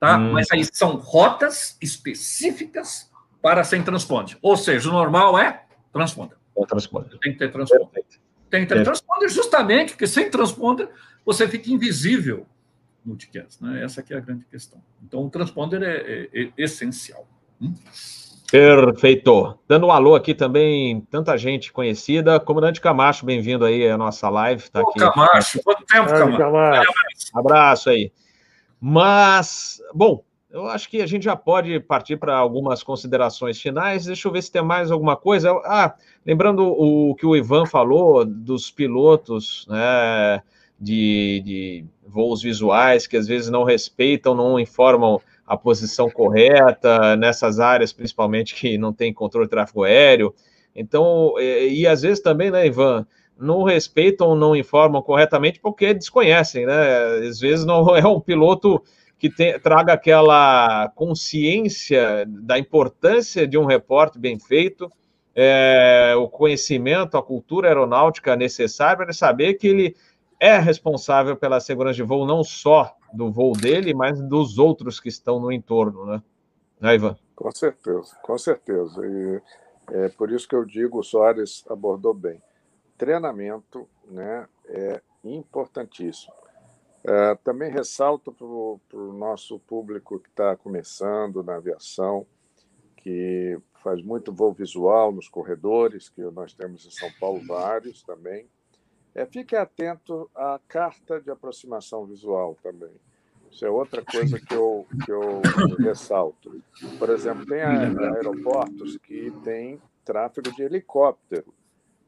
[0.00, 0.16] Tá?
[0.16, 0.32] Hum.
[0.32, 3.10] Mas aí são rotas específicas
[3.42, 4.38] para sem transponder.
[4.40, 6.38] Ou seja, o normal é transponder.
[6.56, 7.18] É transponder.
[7.20, 8.02] Tem que ter transponder.
[8.48, 10.88] Tem que ter transponder justamente porque sem transponder
[11.22, 12.46] você fica invisível
[13.04, 13.60] no TCAS.
[13.60, 13.82] Né?
[13.84, 14.80] Essa aqui é a grande questão.
[15.02, 17.26] Então, o transponder é, é, é essencial.
[17.60, 17.74] Hum?
[18.50, 19.58] Perfeito.
[19.66, 22.38] Dando um alô aqui também, tanta gente conhecida.
[22.38, 24.70] Comandante Camacho, bem-vindo aí à nossa live.
[24.70, 24.98] Tá aqui.
[24.98, 26.36] Camacho, quanto tempo, Camacho?
[26.36, 26.92] Camacho.
[27.34, 28.12] Abraço aí.
[28.78, 34.04] Mas, bom, eu acho que a gente já pode partir para algumas considerações finais.
[34.04, 35.50] Deixa eu ver se tem mais alguma coisa.
[35.64, 35.94] Ah,
[36.26, 40.42] lembrando o que o Ivan falou dos pilotos, né?
[40.82, 47.60] De, de voos visuais que às vezes não respeitam, não informam a posição correta nessas
[47.60, 50.34] áreas, principalmente que não tem controle de tráfego aéreo.
[50.74, 53.06] Então, e, e às vezes também, né, Ivan,
[53.38, 57.28] não respeitam, não informam corretamente porque desconhecem, né?
[57.28, 58.82] Às vezes não é um piloto
[59.18, 64.90] que tem, traga aquela consciência da importância de um reporte bem feito,
[65.34, 69.96] é, o conhecimento, a cultura aeronáutica necessária para saber que ele
[70.42, 75.08] é responsável pela segurança de voo não só do voo dele, mas dos outros que
[75.08, 76.20] estão no entorno, né?
[76.80, 77.16] Né, Ivan?
[77.36, 79.06] Com certeza, com certeza.
[79.06, 79.40] E
[79.92, 82.42] é por isso que eu digo, o Soares abordou bem.
[82.98, 86.34] Treinamento né, é importantíssimo.
[87.04, 92.26] É, também ressalto para o nosso público que está começando na aviação,
[92.96, 98.48] que faz muito voo visual nos corredores, que nós temos em São Paulo vários também,
[99.14, 102.92] é, fique atento à carta de aproximação visual também.
[103.50, 105.42] Isso é outra coisa que eu, que eu
[105.78, 106.62] ressalto.
[106.98, 111.52] Por exemplo, tem aeroportos que têm tráfego de helicóptero.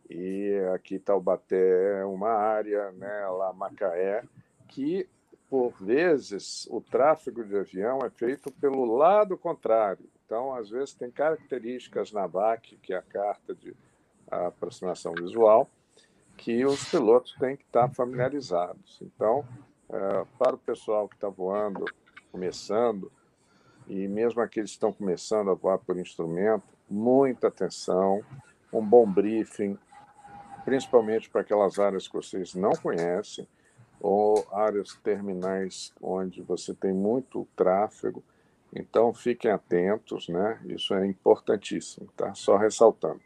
[0.09, 4.25] E aqui Taubaté é uma área, né, lá Macaé,
[4.69, 5.07] que
[5.51, 10.05] por vezes o tráfego de avião é feito pelo lado contrário.
[10.25, 13.75] Então, às vezes tem características na VAC, que é a carta de
[14.31, 15.69] aproximação visual,
[16.37, 18.99] que os pilotos têm que estar familiarizados.
[19.03, 19.45] Então,
[19.89, 21.85] é, para o pessoal que está voando,
[22.31, 23.11] começando,
[23.87, 28.23] e mesmo aqueles que estão começando a voar por instrumento, muita atenção,
[28.73, 29.79] um bom briefing,
[30.65, 33.47] principalmente para aquelas áreas que vocês não conhecem,
[34.01, 38.23] ou áreas terminais onde você tem muito tráfego.
[38.75, 40.61] Então, fiquem atentos, né?
[40.67, 42.35] Isso é importantíssimo, tá?
[42.35, 43.21] Só ressaltando.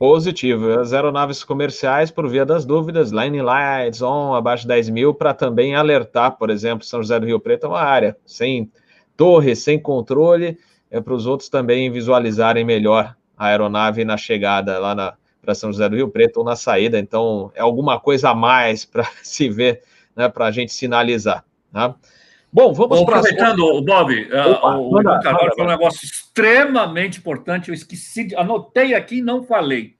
[0.00, 0.80] Positivo.
[0.80, 5.34] As aeronaves comerciais, por via das dúvidas, line lights on abaixo de 10 mil, para
[5.34, 8.72] também alertar, por exemplo, São José do Rio Preto é uma área sem
[9.14, 10.56] torre, sem controle,
[10.90, 15.86] é para os outros também visualizarem melhor a aeronave na chegada lá para São José
[15.86, 16.98] do Rio Preto ou na saída.
[16.98, 19.82] Então, é alguma coisa a mais para se ver,
[20.16, 21.44] né, para a gente sinalizar.
[21.70, 21.94] Tá?
[22.52, 23.18] Bom, vamos para.
[23.18, 28.94] Aproveitando, Bob, uh, Opa, o Ivan Carvalho falou um negócio extremamente importante, eu esqueci, anotei
[28.94, 29.98] aqui e não falei.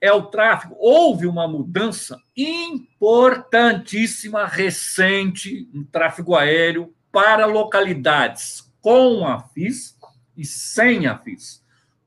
[0.00, 0.76] É o tráfego.
[0.78, 9.96] Houve uma mudança importantíssima, recente, no tráfego aéreo para localidades com a FIS
[10.36, 11.64] e sem a FIS.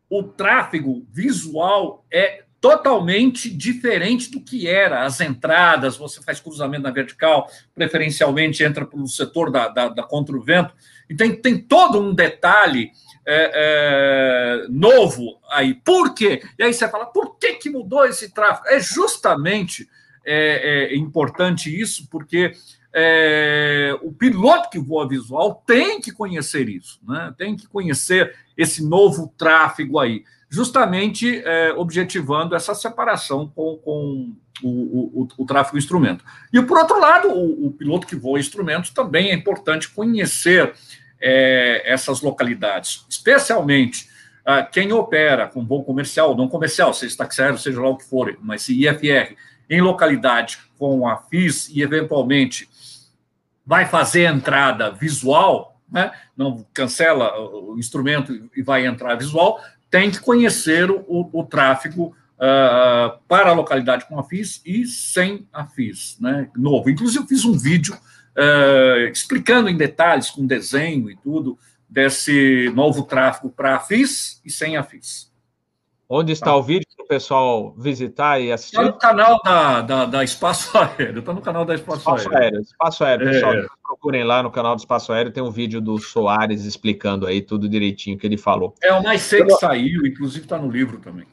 [0.10, 5.04] O tráfego visual é totalmente diferente do que era.
[5.04, 10.38] As entradas, você faz cruzamento na vertical, preferencialmente entra pelo setor da, da, da contra
[10.38, 10.74] o vento.
[11.10, 12.92] E tem, tem todo um detalhe
[13.26, 15.74] é, é, novo aí.
[15.74, 16.44] Por quê?
[16.58, 18.68] E aí você fala, por que, que mudou esse tráfego?
[18.70, 19.90] É justamente
[20.24, 22.54] é, é importante isso, porque
[22.94, 27.34] é, o piloto que voa visual tem que conhecer isso, né?
[27.38, 30.24] tem que conhecer esse novo tráfego aí.
[30.52, 36.26] Justamente é, objetivando essa separação com, com o, o, o, tráfego instrumento.
[36.52, 40.74] E, por outro lado, o, o, piloto que voa instrumentos também é importante conhecer
[41.22, 44.10] é, essas localidades, especialmente
[44.46, 48.04] ah, quem opera com voo comercial, não comercial, seja taxi aéreo, seja lá o que
[48.04, 49.36] for, mas se IFR,
[49.70, 52.68] em localidade com a FIS e, eventualmente,
[53.66, 56.12] vai fazer entrada visual, né?
[56.36, 59.62] não cancela o instrumento e vai entrar visual,
[59.92, 65.48] tem que conhecer o, o tráfego uh, para a localidade com a FIS e sem
[65.54, 66.50] a FIS, né?
[66.56, 66.90] novo.
[66.90, 73.04] Inclusive, eu fiz um vídeo uh, explicando em detalhes, com desenho e tudo, desse novo
[73.04, 75.31] tráfego para a FIS e sem a FIS.
[76.14, 76.58] Onde está tá.
[76.58, 78.76] o vídeo para o pessoal visitar e assistir?
[78.76, 81.20] Está no canal da, da, da Espaço Aéreo.
[81.20, 82.44] Está no canal da Espaço, Espaço Aéreo.
[82.44, 82.60] Aéreo.
[82.60, 83.54] Espaço Aéreo, pessoal.
[83.54, 83.66] É.
[83.82, 87.70] Procurem lá no canal do Espaço Aéreo, tem um vídeo do Soares explicando aí tudo
[87.70, 88.76] direitinho que ele falou.
[88.84, 91.26] É o mais cedo que saiu, inclusive está no livro também.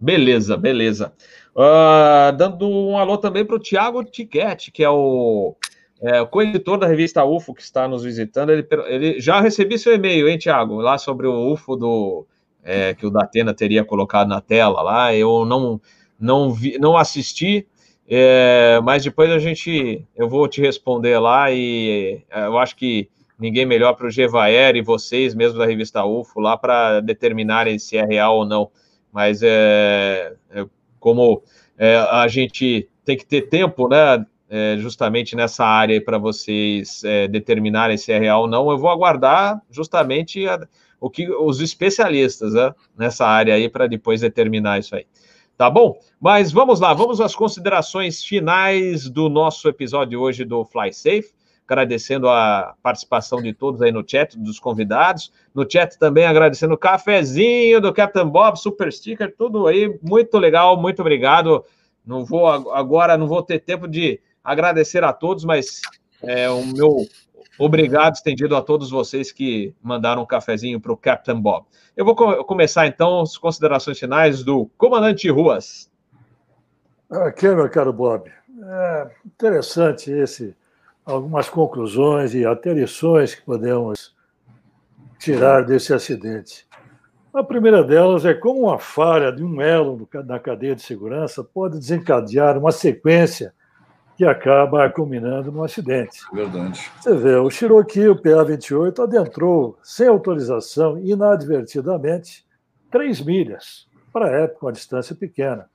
[0.00, 1.12] Beleza, beleza.
[1.56, 5.56] Uh, dando um alô também para o Tiago Tiquete, que é o
[6.00, 8.50] é, o co-editor da revista UFO que está nos visitando.
[8.50, 10.76] Ele, ele já recebi seu e-mail, hein, Tiago?
[10.76, 12.26] Lá sobre o UFO do
[12.64, 15.14] é, que o Datena teria colocado na tela lá.
[15.14, 15.80] Eu não,
[16.18, 17.66] não, vi, não assisti,
[18.08, 23.08] é, mas depois a gente, eu vou te responder lá e é, eu acho que
[23.38, 27.96] ninguém melhor para o Gevaer e vocês mesmo da revista UFO lá para determinarem se
[27.96, 28.70] é real ou não.
[29.12, 30.66] Mas é, é
[30.98, 31.42] como
[31.78, 34.24] é, a gente tem que ter tempo, né?
[34.46, 39.60] É, justamente nessa área para vocês determinarem se é real ou não, eu vou aguardar
[39.70, 40.60] justamente a,
[41.00, 45.06] o que os especialistas né, nessa área aí para depois determinar isso aí.
[45.56, 45.98] Tá bom?
[46.20, 51.32] Mas vamos lá, vamos às considerações finais do nosso episódio hoje do Fly Safe.
[51.66, 55.32] Agradecendo a participação de todos aí no chat, dos convidados.
[55.54, 60.78] No chat também agradecendo o cafezinho do Captain Bob, super sticker, tudo aí, muito legal,
[60.80, 61.64] muito obrigado.
[62.04, 65.80] Não vou agora, não vou ter tempo de agradecer a todos, mas
[66.22, 67.06] é, o meu
[67.58, 71.66] Obrigado estendido a todos vocês que mandaram um cafezinho para o Captain Bob.
[71.96, 75.90] Eu vou co começar então as considerações finais do comandante Ruas.
[77.10, 78.28] Aqui, meu caro Bob,
[78.62, 80.56] é interessante esse,
[81.04, 84.14] algumas conclusões e até lições que podemos
[85.18, 86.66] tirar desse acidente.
[87.32, 91.78] A primeira delas é como uma falha de um elo na cadeia de segurança pode
[91.78, 93.52] desencadear uma sequência
[94.16, 96.20] que acaba culminando no acidente.
[96.32, 96.90] Verdade.
[97.00, 102.44] Você vê, o Cherokee, o PA-28, adentrou sem autorização, inadvertidamente,
[102.90, 105.68] três milhas, para a época, uma distância pequena,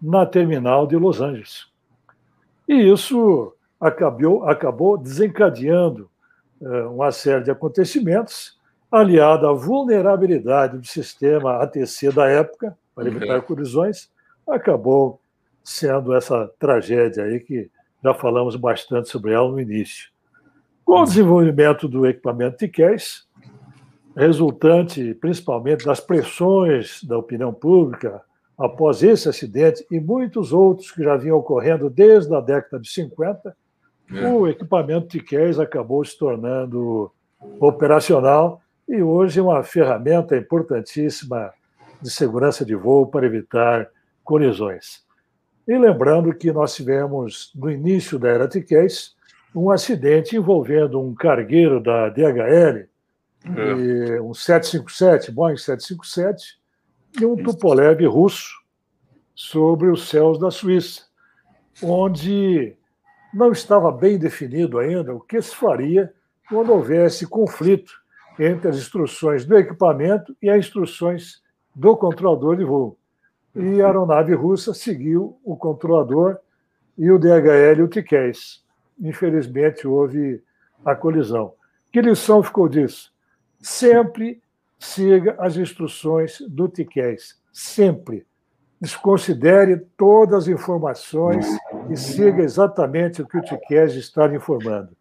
[0.00, 1.66] na terminal de Los Angeles.
[2.68, 6.08] E isso acabou, acabou desencadeando
[6.60, 8.58] uh, uma série de acontecimentos,
[8.90, 13.42] aliada à vulnerabilidade do sistema ATC da época, para evitar uhum.
[13.42, 14.10] colisões,
[14.46, 15.20] acabou
[15.62, 17.70] sendo essa tragédia aí que
[18.02, 20.10] já falamos bastante sobre ela no início.
[20.84, 23.26] Com o desenvolvimento do equipamento TICAS,
[24.16, 28.20] resultante principalmente das pressões da opinião pública
[28.58, 33.56] após esse acidente e muitos outros que já vinham ocorrendo desde a década de 50,
[34.12, 34.28] é.
[34.28, 37.10] o equipamento TICAS acabou se tornando
[37.58, 41.52] operacional e hoje é uma ferramenta importantíssima
[42.00, 43.88] de segurança de voo para evitar
[44.24, 45.01] colisões.
[45.66, 49.14] E lembrando que nós tivemos, no início da era Tiquets,
[49.54, 52.88] um acidente envolvendo um cargueiro da DHL,
[53.44, 54.20] é.
[54.20, 56.58] um 757, Boeing 757,
[57.20, 58.60] e um Tupolev russo
[59.34, 61.02] sobre os céus da Suíça,
[61.82, 62.74] onde
[63.32, 66.12] não estava bem definido ainda o que se faria
[66.48, 67.92] quando houvesse conflito
[68.38, 71.42] entre as instruções do equipamento e as instruções
[71.74, 72.98] do controlador de voo
[73.54, 76.38] e a aeronave russa seguiu o controlador
[76.96, 78.62] e o DHL o TQS.
[79.00, 80.42] Infelizmente, houve
[80.84, 81.54] a colisão.
[81.92, 83.12] Que lição ficou disso?
[83.60, 84.42] Sempre
[84.78, 87.40] siga as instruções do TQS.
[87.52, 88.26] Sempre.
[88.80, 91.46] Desconsidere todas as informações
[91.88, 94.96] e siga exatamente o que o TQS está informando.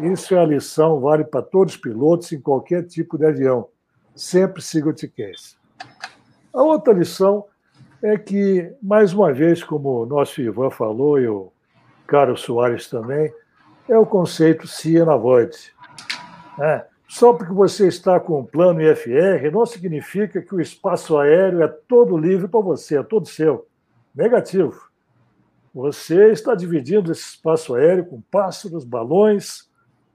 [0.00, 3.68] Isso é a lição, vale para todos os pilotos em qualquer tipo de avião.
[4.14, 5.56] Sempre siga o TQS.
[6.52, 7.44] A outra lição
[8.02, 11.52] é que, mais uma vez, como o nosso Ivan falou e o
[12.06, 13.32] Carlos Soares também,
[13.88, 14.66] é o conceito
[15.08, 15.56] avoid.
[16.58, 21.62] É, só porque você está com um plano IFR não significa que o espaço aéreo
[21.62, 23.66] é todo livre para você, é todo seu.
[24.14, 24.88] Negativo.
[25.74, 29.68] Você está dividindo esse espaço aéreo com pássaros, balões,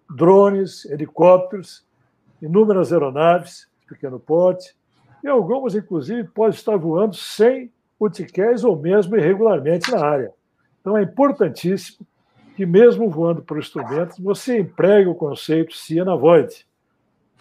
[0.10, 1.86] drones, helicópteros,
[2.42, 4.76] inúmeras aeronaves pequeno porte,
[5.24, 7.72] e algumas, inclusive, podem estar voando sem
[8.10, 10.32] TICAS ou mesmo irregularmente na área.
[10.82, 12.06] Então, é importantíssimo
[12.56, 15.76] que, mesmo voando por instrumentos, você empregue o conceito
[16.06, 16.66] na void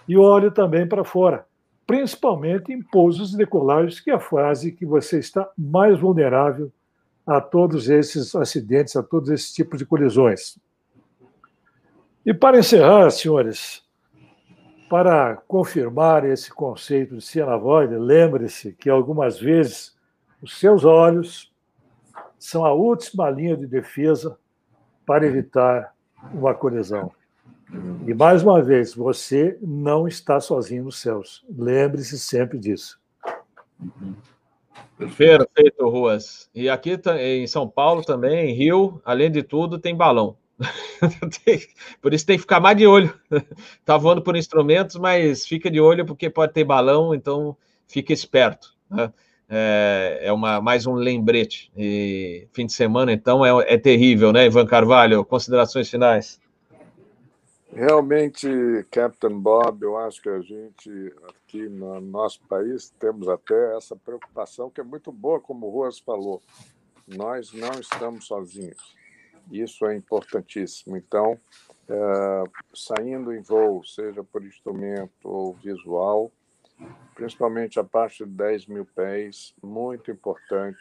[0.08, 1.46] e olhe também para fora,
[1.86, 6.72] principalmente em pousos e decolagens, que é a fase que você está mais vulnerável
[7.26, 10.58] a todos esses acidentes, a todos esses tipos de colisões.
[12.24, 13.82] E para encerrar, senhores,
[14.88, 19.93] para confirmar esse conceito de cianavoide, lembre-se que algumas vezes
[20.44, 21.50] os seus olhos
[22.38, 24.38] são a última linha de defesa
[25.06, 25.94] para evitar
[26.34, 27.10] uma colisão.
[28.06, 31.42] E mais uma vez, você não está sozinho nos céus.
[31.48, 33.00] Lembre-se sempre disso.
[34.98, 36.50] Perfeito, Ruas.
[36.54, 40.36] E aqui em São Paulo também, em Rio, além de tudo, tem balão.
[42.02, 43.18] por isso tem que ficar mais de olho.
[43.82, 47.56] Tá voando por instrumentos, mas fica de olho porque pode ter balão, então
[47.88, 48.74] fica esperto.
[48.90, 49.10] Né?
[49.48, 51.70] É, é uma, mais um lembrete.
[51.76, 55.24] E fim de semana, então, é, é terrível, né, Ivan Carvalho?
[55.24, 56.40] Considerações finais.
[57.72, 58.48] Realmente,
[58.88, 64.70] Captain Bob, eu acho que a gente aqui no nosso país temos até essa preocupação
[64.70, 66.40] que é muito boa, como o Ruas falou.
[67.06, 68.94] Nós não estamos sozinhos.
[69.50, 70.96] Isso é importantíssimo.
[70.96, 71.36] Então,
[71.88, 76.30] é, saindo em voo, seja por instrumento ou visual,
[77.14, 80.78] principalmente a parte de 10 mil pés, muito importante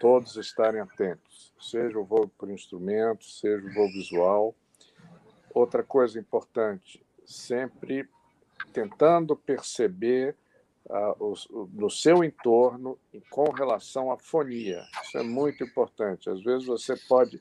[0.00, 4.54] todos estarem atentos, seja o voo por instrumento, seja o voo visual
[5.52, 8.08] Outra coisa importante, sempre
[8.72, 10.36] tentando perceber
[10.86, 12.96] uh, os, no seu entorno
[13.28, 14.84] com relação à fonia.
[15.02, 16.30] Isso é muito importante.
[16.30, 17.40] Às vezes você pode,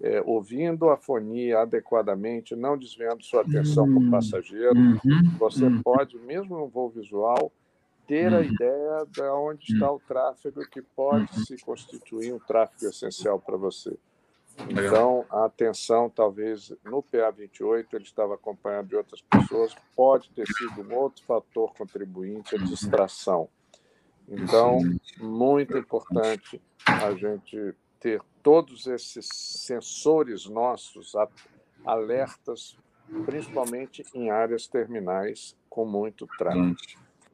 [0.00, 3.94] é, ouvindo a fonia adequadamente, não desviando sua atenção uhum.
[3.94, 5.30] para o passageiro, uhum.
[5.38, 5.82] você uhum.
[5.82, 7.52] pode, mesmo no voo visual,
[8.06, 8.44] ter a uhum.
[8.44, 11.44] ideia de onde está o tráfego que pode uhum.
[11.44, 13.96] se constituir um tráfego essencial para você.
[14.70, 20.80] Então, a atenção, talvez no PA28, ele estava acompanhado de outras pessoas, pode ter sido
[20.80, 23.48] um outro fator contribuinte, a distração.
[24.26, 24.78] Então,
[25.18, 31.14] muito importante a gente ter todos esses sensores nossos
[31.84, 32.76] alertas,
[33.24, 36.76] principalmente em áreas terminais com muito tráfego.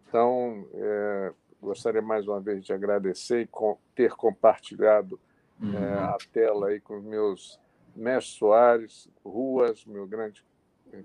[0.08, 3.48] Então, é, gostaria mais uma vez de agradecer e
[3.94, 5.18] ter compartilhado
[5.60, 5.74] uhum.
[5.74, 7.60] é, a tela aí com os meus
[7.94, 10.44] Mestre Soares, Ruas, meu grande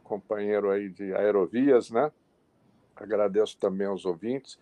[0.03, 2.11] companheiro aí de aerovias, né?
[2.95, 4.59] Agradeço também aos ouvintes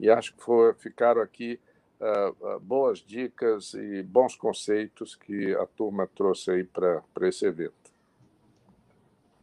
[0.00, 1.60] e acho que foi, ficaram aqui
[2.00, 7.92] uh, uh, boas dicas e bons conceitos que a turma trouxe aí para esse evento.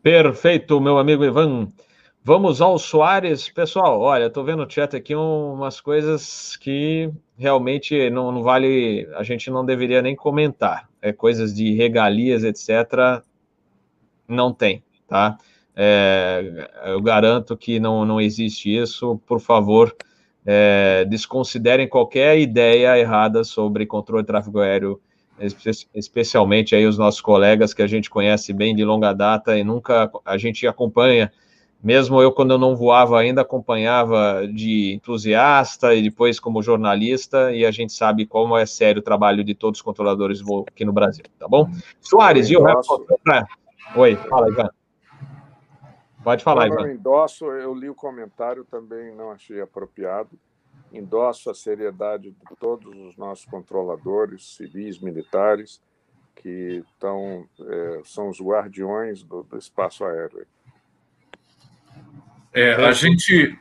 [0.02, 1.68] Perfeito, meu amigo Ivan.
[2.24, 3.49] Vamos ao Soares.
[3.49, 9.24] Pessoal, olha, estou vendo no chat aqui umas coisas que realmente não, não, vale, a
[9.24, 10.88] gente não deveria nem comentar.
[11.02, 13.24] É coisas de regalias, etc.
[14.28, 15.38] Não tem, tá?
[15.76, 19.20] É, eu garanto que não, não existe isso.
[19.26, 19.95] Por favor,
[20.46, 25.00] é, desconsiderem qualquer ideia errada sobre controle de tráfego aéreo,
[25.96, 30.12] especialmente aí os nossos colegas que a gente conhece bem de longa data e nunca
[30.26, 31.32] a gente acompanha
[31.84, 37.66] mesmo eu, quando eu não voava ainda, acompanhava de entusiasta e depois como jornalista, e
[37.66, 40.86] a gente sabe como é sério o trabalho de todos os controladores de voo aqui
[40.86, 41.68] no Brasil, tá bom?
[42.00, 42.64] Soares, e o?
[43.96, 44.70] Oi, fala, Ivan.
[46.24, 46.88] Pode falar, Ivan.
[46.88, 50.30] Eu endosso, eu li o comentário, também não achei apropriado.
[50.93, 55.82] Endosso a seriedade de todos os nossos controladores, civis, militares,
[56.36, 60.45] que estão, é, são os guardiões do, do espaço aéreo.
[62.53, 63.57] É, a, gente,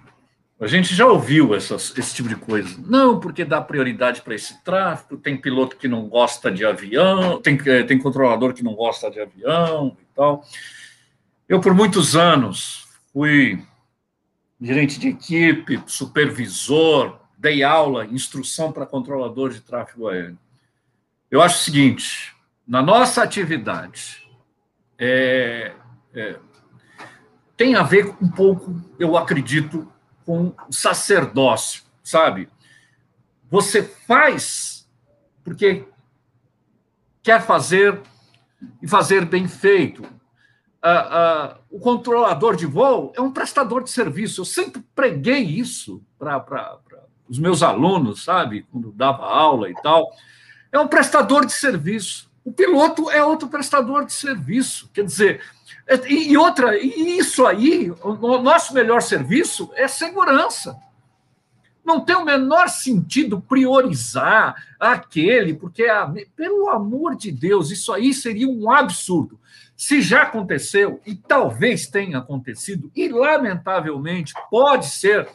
[0.59, 2.81] a gente já ouviu essas, esse tipo de coisa.
[2.85, 7.59] Não, porque dá prioridade para esse tráfego, tem piloto que não gosta de avião, tem,
[7.67, 10.45] é, tem controlador que não gosta de avião e tal.
[11.51, 13.61] Eu, por muitos anos, fui
[14.61, 20.39] gerente de equipe, supervisor, dei aula, instrução para controlador de tráfego aéreo.
[21.29, 24.31] Eu acho o seguinte: na nossa atividade,
[24.97, 25.73] é,
[26.15, 26.39] é,
[27.57, 29.93] tem a ver um pouco, eu acredito,
[30.25, 32.49] com sacerdócio, sabe?
[33.51, 34.89] Você faz
[35.43, 35.85] porque
[37.25, 38.01] quer fazer
[38.81, 40.20] e fazer bem feito.
[40.83, 44.41] Ah, ah, o controlador de voo é um prestador de serviço.
[44.41, 46.79] Eu sempre preguei isso para
[47.29, 48.67] os meus alunos, sabe?
[48.73, 50.11] Quando dava aula e tal.
[50.73, 52.31] É um prestador de serviço.
[52.45, 54.89] O piloto é outro prestador de serviço.
[54.95, 55.43] Quer dizer,
[56.09, 60.77] e, outra, isso aí, o nosso melhor serviço é segurança.
[61.91, 65.89] Não tem o menor sentido priorizar aquele, porque,
[66.37, 69.41] pelo amor de Deus, isso aí seria um absurdo.
[69.77, 75.29] Se já aconteceu, e talvez tenha acontecido, e lamentavelmente pode ser,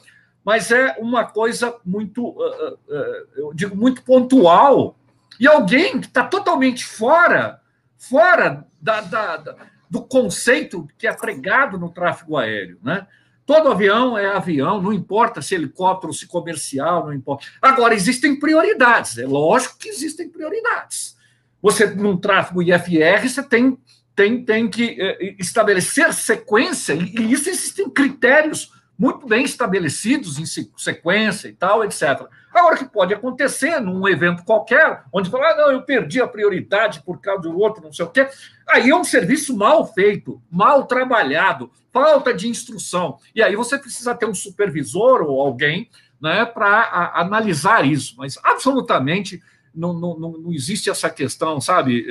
[0.45, 4.97] mas é uma coisa muito, uh, uh, eu digo, muito pontual.
[5.37, 7.59] E alguém que está totalmente fora,
[7.97, 9.55] fora da, da, da,
[9.89, 13.05] do conceito que é pregado no tráfego aéreo, né?
[13.45, 17.45] Todo avião é avião, não importa se é helicóptero, se comercial, não importa.
[17.61, 21.15] Agora, existem prioridades, é lógico que existem prioridades.
[21.61, 23.77] Você, num tráfego IFR, você tem,
[24.15, 30.45] tem, tem que eh, estabelecer sequência, e isso existem critérios muito bem estabelecidos em
[30.77, 32.27] sequência e tal, etc.
[32.53, 37.03] Agora, que pode acontecer num evento qualquer, onde fala, ah, não, eu perdi a prioridade
[37.03, 38.27] por causa do outro, não sei o quê.
[38.67, 43.17] Aí é um serviço mal feito, mal trabalhado, falta de instrução.
[43.33, 45.89] E aí você precisa ter um supervisor ou alguém
[46.19, 48.15] né, para analisar isso.
[48.17, 49.41] Mas absolutamente
[49.73, 52.05] não, não, não existe essa questão, sabe?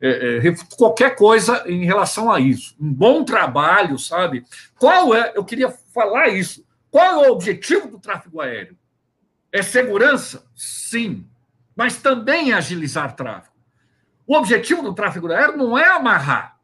[0.00, 2.76] É, é, é, qualquer coisa em relação a isso.
[2.80, 4.44] Um bom trabalho, sabe?
[4.78, 5.32] Qual é?
[5.34, 6.64] Eu queria falar isso.
[6.88, 8.76] Qual é o objetivo do tráfego aéreo?
[9.50, 10.44] É segurança?
[10.54, 11.26] Sim.
[11.74, 13.56] Mas também é agilizar tráfego.
[14.24, 16.59] O objetivo do tráfego aéreo não é amarrar.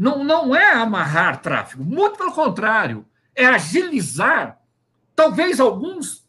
[0.00, 1.84] Não, não é amarrar tráfego.
[1.84, 3.04] Muito pelo contrário.
[3.34, 4.58] É agilizar.
[5.14, 6.26] Talvez alguns,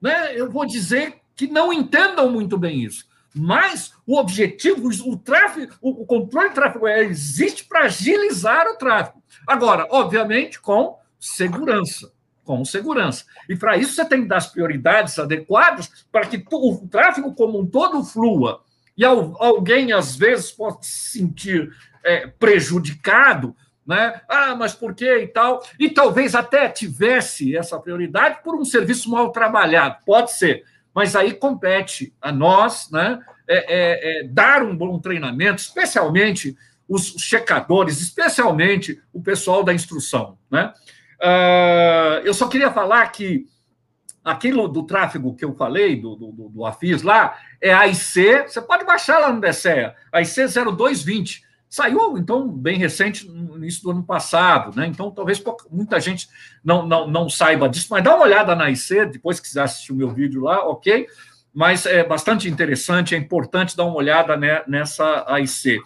[0.00, 3.04] né, eu vou dizer, que não entendam muito bem isso.
[3.34, 9.20] Mas o objetivo, o tráfego, o controle de tráfego aéreo existe para agilizar o tráfego.
[9.44, 12.12] Agora, obviamente, com segurança.
[12.44, 13.24] Com segurança.
[13.48, 17.58] E para isso você tem que dar as prioridades adequadas para que o tráfego como
[17.58, 18.62] um todo flua.
[18.96, 21.74] E alguém, às vezes, pode se sentir
[22.04, 24.20] é, prejudicado, né?
[24.28, 25.62] Ah, mas por quê e tal?
[25.78, 31.34] E talvez até tivesse essa prioridade por um serviço mal trabalhado, pode ser mas aí
[31.34, 36.56] compete a nós né, é, é, é, dar um bom treinamento, especialmente
[36.88, 40.38] os checadores, especialmente o pessoal da instrução.
[40.50, 40.72] Né?
[41.20, 43.46] Uh, eu só queria falar que
[44.22, 48.60] aquilo do tráfego que eu falei, do, do, do AFIS lá, é a IC, você
[48.60, 50.46] pode baixar lá no DSEA, a IC
[50.76, 51.43] 0220.
[51.74, 54.86] Saiu, então, bem recente, no início do ano passado, né?
[54.86, 56.28] Então, talvez muita gente
[56.62, 59.90] não, não, não saiba disso, mas dá uma olhada na IC, depois que quiser assistir
[59.90, 61.08] o meu vídeo lá, ok?
[61.52, 64.36] Mas é bastante interessante, é importante dar uma olhada
[64.68, 65.80] nessa AIC.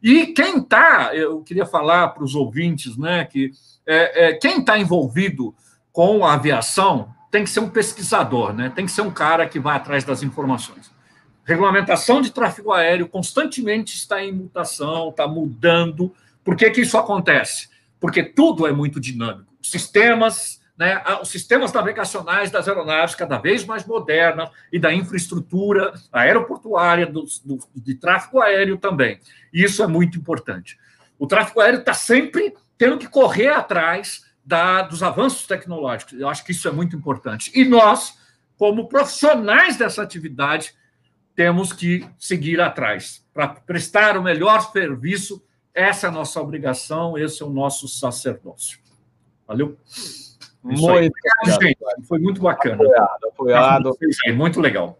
[0.00, 3.50] E quem está, eu queria falar para os ouvintes, né, que
[3.84, 5.52] é, é, quem está envolvido
[5.90, 8.70] com a aviação tem que ser um pesquisador, né?
[8.72, 10.91] Tem que ser um cara que vai atrás das informações.
[11.44, 16.14] Regulamentação de tráfego aéreo constantemente está em mutação, está mudando.
[16.44, 17.68] Por que, que isso acontece?
[17.98, 19.52] Porque tudo é muito dinâmico.
[19.60, 27.06] Sistemas, né, os sistemas navegacionais das aeronaves cada vez mais modernas e da infraestrutura aeroportuária,
[27.06, 29.18] do, do, de tráfego aéreo também.
[29.52, 30.78] Isso é muito importante.
[31.18, 36.18] O tráfego aéreo está sempre tendo que correr atrás da, dos avanços tecnológicos.
[36.18, 37.50] Eu acho que isso é muito importante.
[37.54, 38.18] E nós,
[38.56, 40.74] como profissionais dessa atividade,
[41.34, 45.42] temos que seguir atrás para prestar o melhor serviço.
[45.74, 48.78] Essa é a nossa obrigação, esse é o nosso sacerdócio.
[49.46, 49.76] Valeu?
[50.62, 51.78] Muito obrigado, gente.
[52.06, 52.74] Foi muito bacana.
[52.74, 53.98] Apoiado, apoiado.
[54.34, 54.98] Muito legal.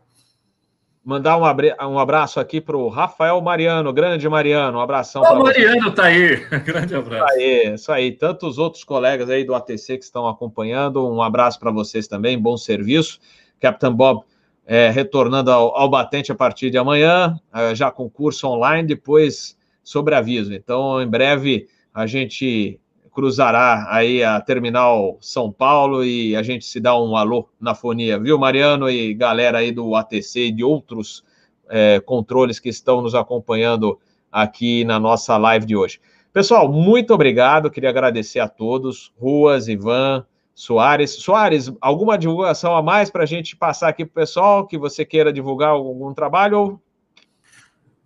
[1.04, 5.22] Mandar um abraço aqui para o Rafael Mariano, grande Mariano, um abração.
[5.22, 7.34] O Mariano está aí, grande abraço.
[7.34, 8.12] Isso aí, isso aí.
[8.12, 12.56] Tantos outros colegas aí do ATC que estão acompanhando, um abraço para vocês também, bom
[12.56, 13.18] serviço.
[13.58, 14.24] Capitão Bob
[14.66, 19.56] é, retornando ao, ao, batente a partir de amanhã, é, já com curso online, depois
[19.82, 20.54] sobre aviso.
[20.54, 22.78] Então, em breve, a gente
[23.12, 28.18] cruzará aí a Terminal São Paulo e a gente se dá um alô na fonia,
[28.18, 31.22] viu, Mariano e galera aí do ATC e de outros
[31.68, 33.98] é, controles que estão nos acompanhando
[34.30, 36.00] aqui na nossa live de hoje.
[36.32, 41.12] Pessoal, muito obrigado, queria agradecer a todos, Ruas, Ivan, Soares.
[41.12, 45.04] Soares, alguma divulgação a mais para a gente passar aqui para o pessoal que você
[45.04, 46.80] queira divulgar algum trabalho?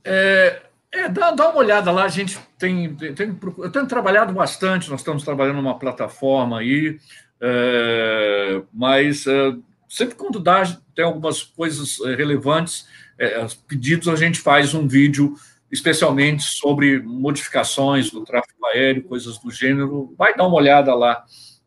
[0.05, 0.63] É,
[0.93, 5.01] é dá, dá, uma olhada lá, a gente tem, tem, Eu tenho trabalhado bastante, nós
[5.01, 6.99] estamos trabalhando numa plataforma aí,
[7.41, 9.57] é, mas é,
[9.89, 10.63] sempre quando dá,
[10.95, 12.87] tem algumas coisas é, relevantes,
[13.19, 15.35] é, pedidos, a gente faz um vídeo
[15.71, 20.15] especialmente sobre modificações do tráfego aéreo, coisas do gênero.
[20.17, 21.25] Vai dar uma olhada lá.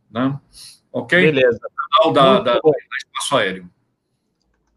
[0.10, 0.40] Né?
[0.92, 1.20] Ok?
[1.20, 1.60] Beleza.
[1.92, 3.70] Canal da, da, da Espaço Aéreo.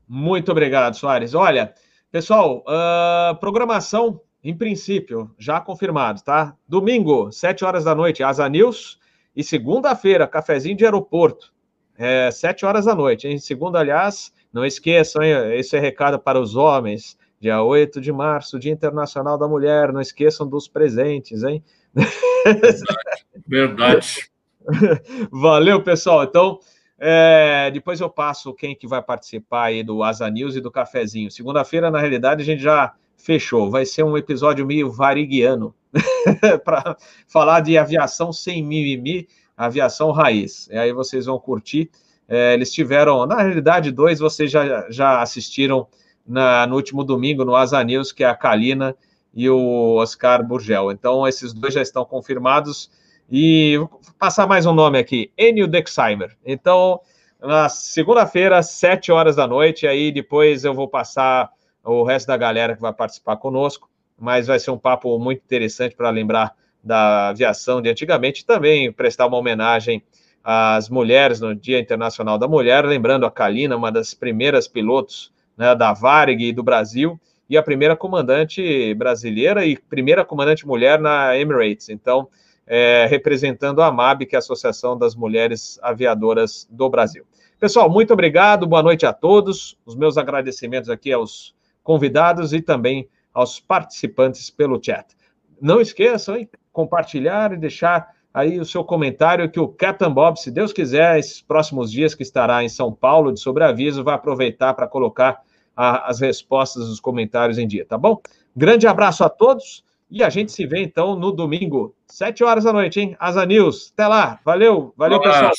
[0.09, 1.35] Muito obrigado, Soares.
[1.35, 1.75] Olha,
[2.11, 6.57] pessoal, uh, programação, em princípio, já confirmado, tá?
[6.69, 9.01] Domingo, 7 horas da noite, Asa News.
[9.35, 11.53] E segunda-feira, cafezinho de aeroporto.
[11.97, 13.39] é, sete horas da noite, hein?
[13.39, 15.55] Segunda, aliás, não esqueçam, hein?
[15.59, 17.17] esse é recado para os homens.
[17.41, 19.93] Dia 8 de março, Dia Internacional da Mulher.
[19.93, 21.63] Não esqueçam dos presentes, hein?
[23.49, 24.31] Verdade.
[25.31, 26.25] Valeu, pessoal.
[26.25, 26.59] Então,
[26.99, 31.31] é, depois eu passo quem que vai participar aí do Asa News e do cafezinho.
[31.31, 33.71] Segunda-feira, na realidade, a gente já fechou.
[33.71, 35.75] Vai ser um episódio meio variguiano
[36.65, 40.69] para falar de aviação sem mimimi, aviação raiz.
[40.71, 41.91] E aí vocês vão curtir.
[42.29, 45.87] É, eles tiveram, na realidade, dois vocês já, já assistiram
[46.27, 48.97] na, no último domingo no Asa News, que é a Kalina
[49.35, 50.93] e o Oscar Burgel.
[50.93, 52.91] Então, esses dois já estão confirmados.
[53.31, 53.89] E vou
[54.19, 56.37] passar mais um nome aqui, Enio Dexheimer.
[56.45, 57.01] Então,
[57.41, 61.51] na segunda-feira, sete horas da noite, aí depois eu vou passar
[61.85, 63.89] o resto da galera que vai participar conosco,
[64.19, 69.27] mas vai ser um papo muito interessante para lembrar da aviação de antigamente também prestar
[69.27, 70.03] uma homenagem
[70.45, 75.75] às mulheres no Dia Internacional da Mulher, lembrando a Kalina, uma das primeiras pilotos né,
[75.75, 81.37] da Varig e do Brasil, e a primeira comandante brasileira e primeira comandante mulher na
[81.37, 81.89] Emirates.
[81.89, 82.29] Então,
[82.75, 87.23] é, representando a AMAB, que é a Associação das Mulheres Aviadoras do Brasil.
[87.61, 89.79] Pessoal, muito obrigado, boa noite a todos.
[89.85, 95.15] Os meus agradecimentos aqui aos convidados e também aos participantes pelo chat.
[95.61, 100.51] Não esqueçam, hein, compartilhar e deixar aí o seu comentário que o Captain Bob, se
[100.51, 104.89] Deus quiser, esses próximos dias que estará em São Paulo de sobreaviso, vai aproveitar para
[104.89, 105.43] colocar
[105.77, 108.19] a, as respostas dos comentários em dia, tá bom?
[108.57, 112.73] Grande abraço a todos e a gente se vê então no domingo, sete horas da
[112.73, 113.17] noite, hein?
[113.19, 113.93] Asa News.
[113.95, 114.39] Até lá.
[114.45, 115.51] Valeu, valeu, um pessoal.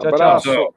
[0.00, 0.40] Tchau, tchau.
[0.40, 0.74] Valeu.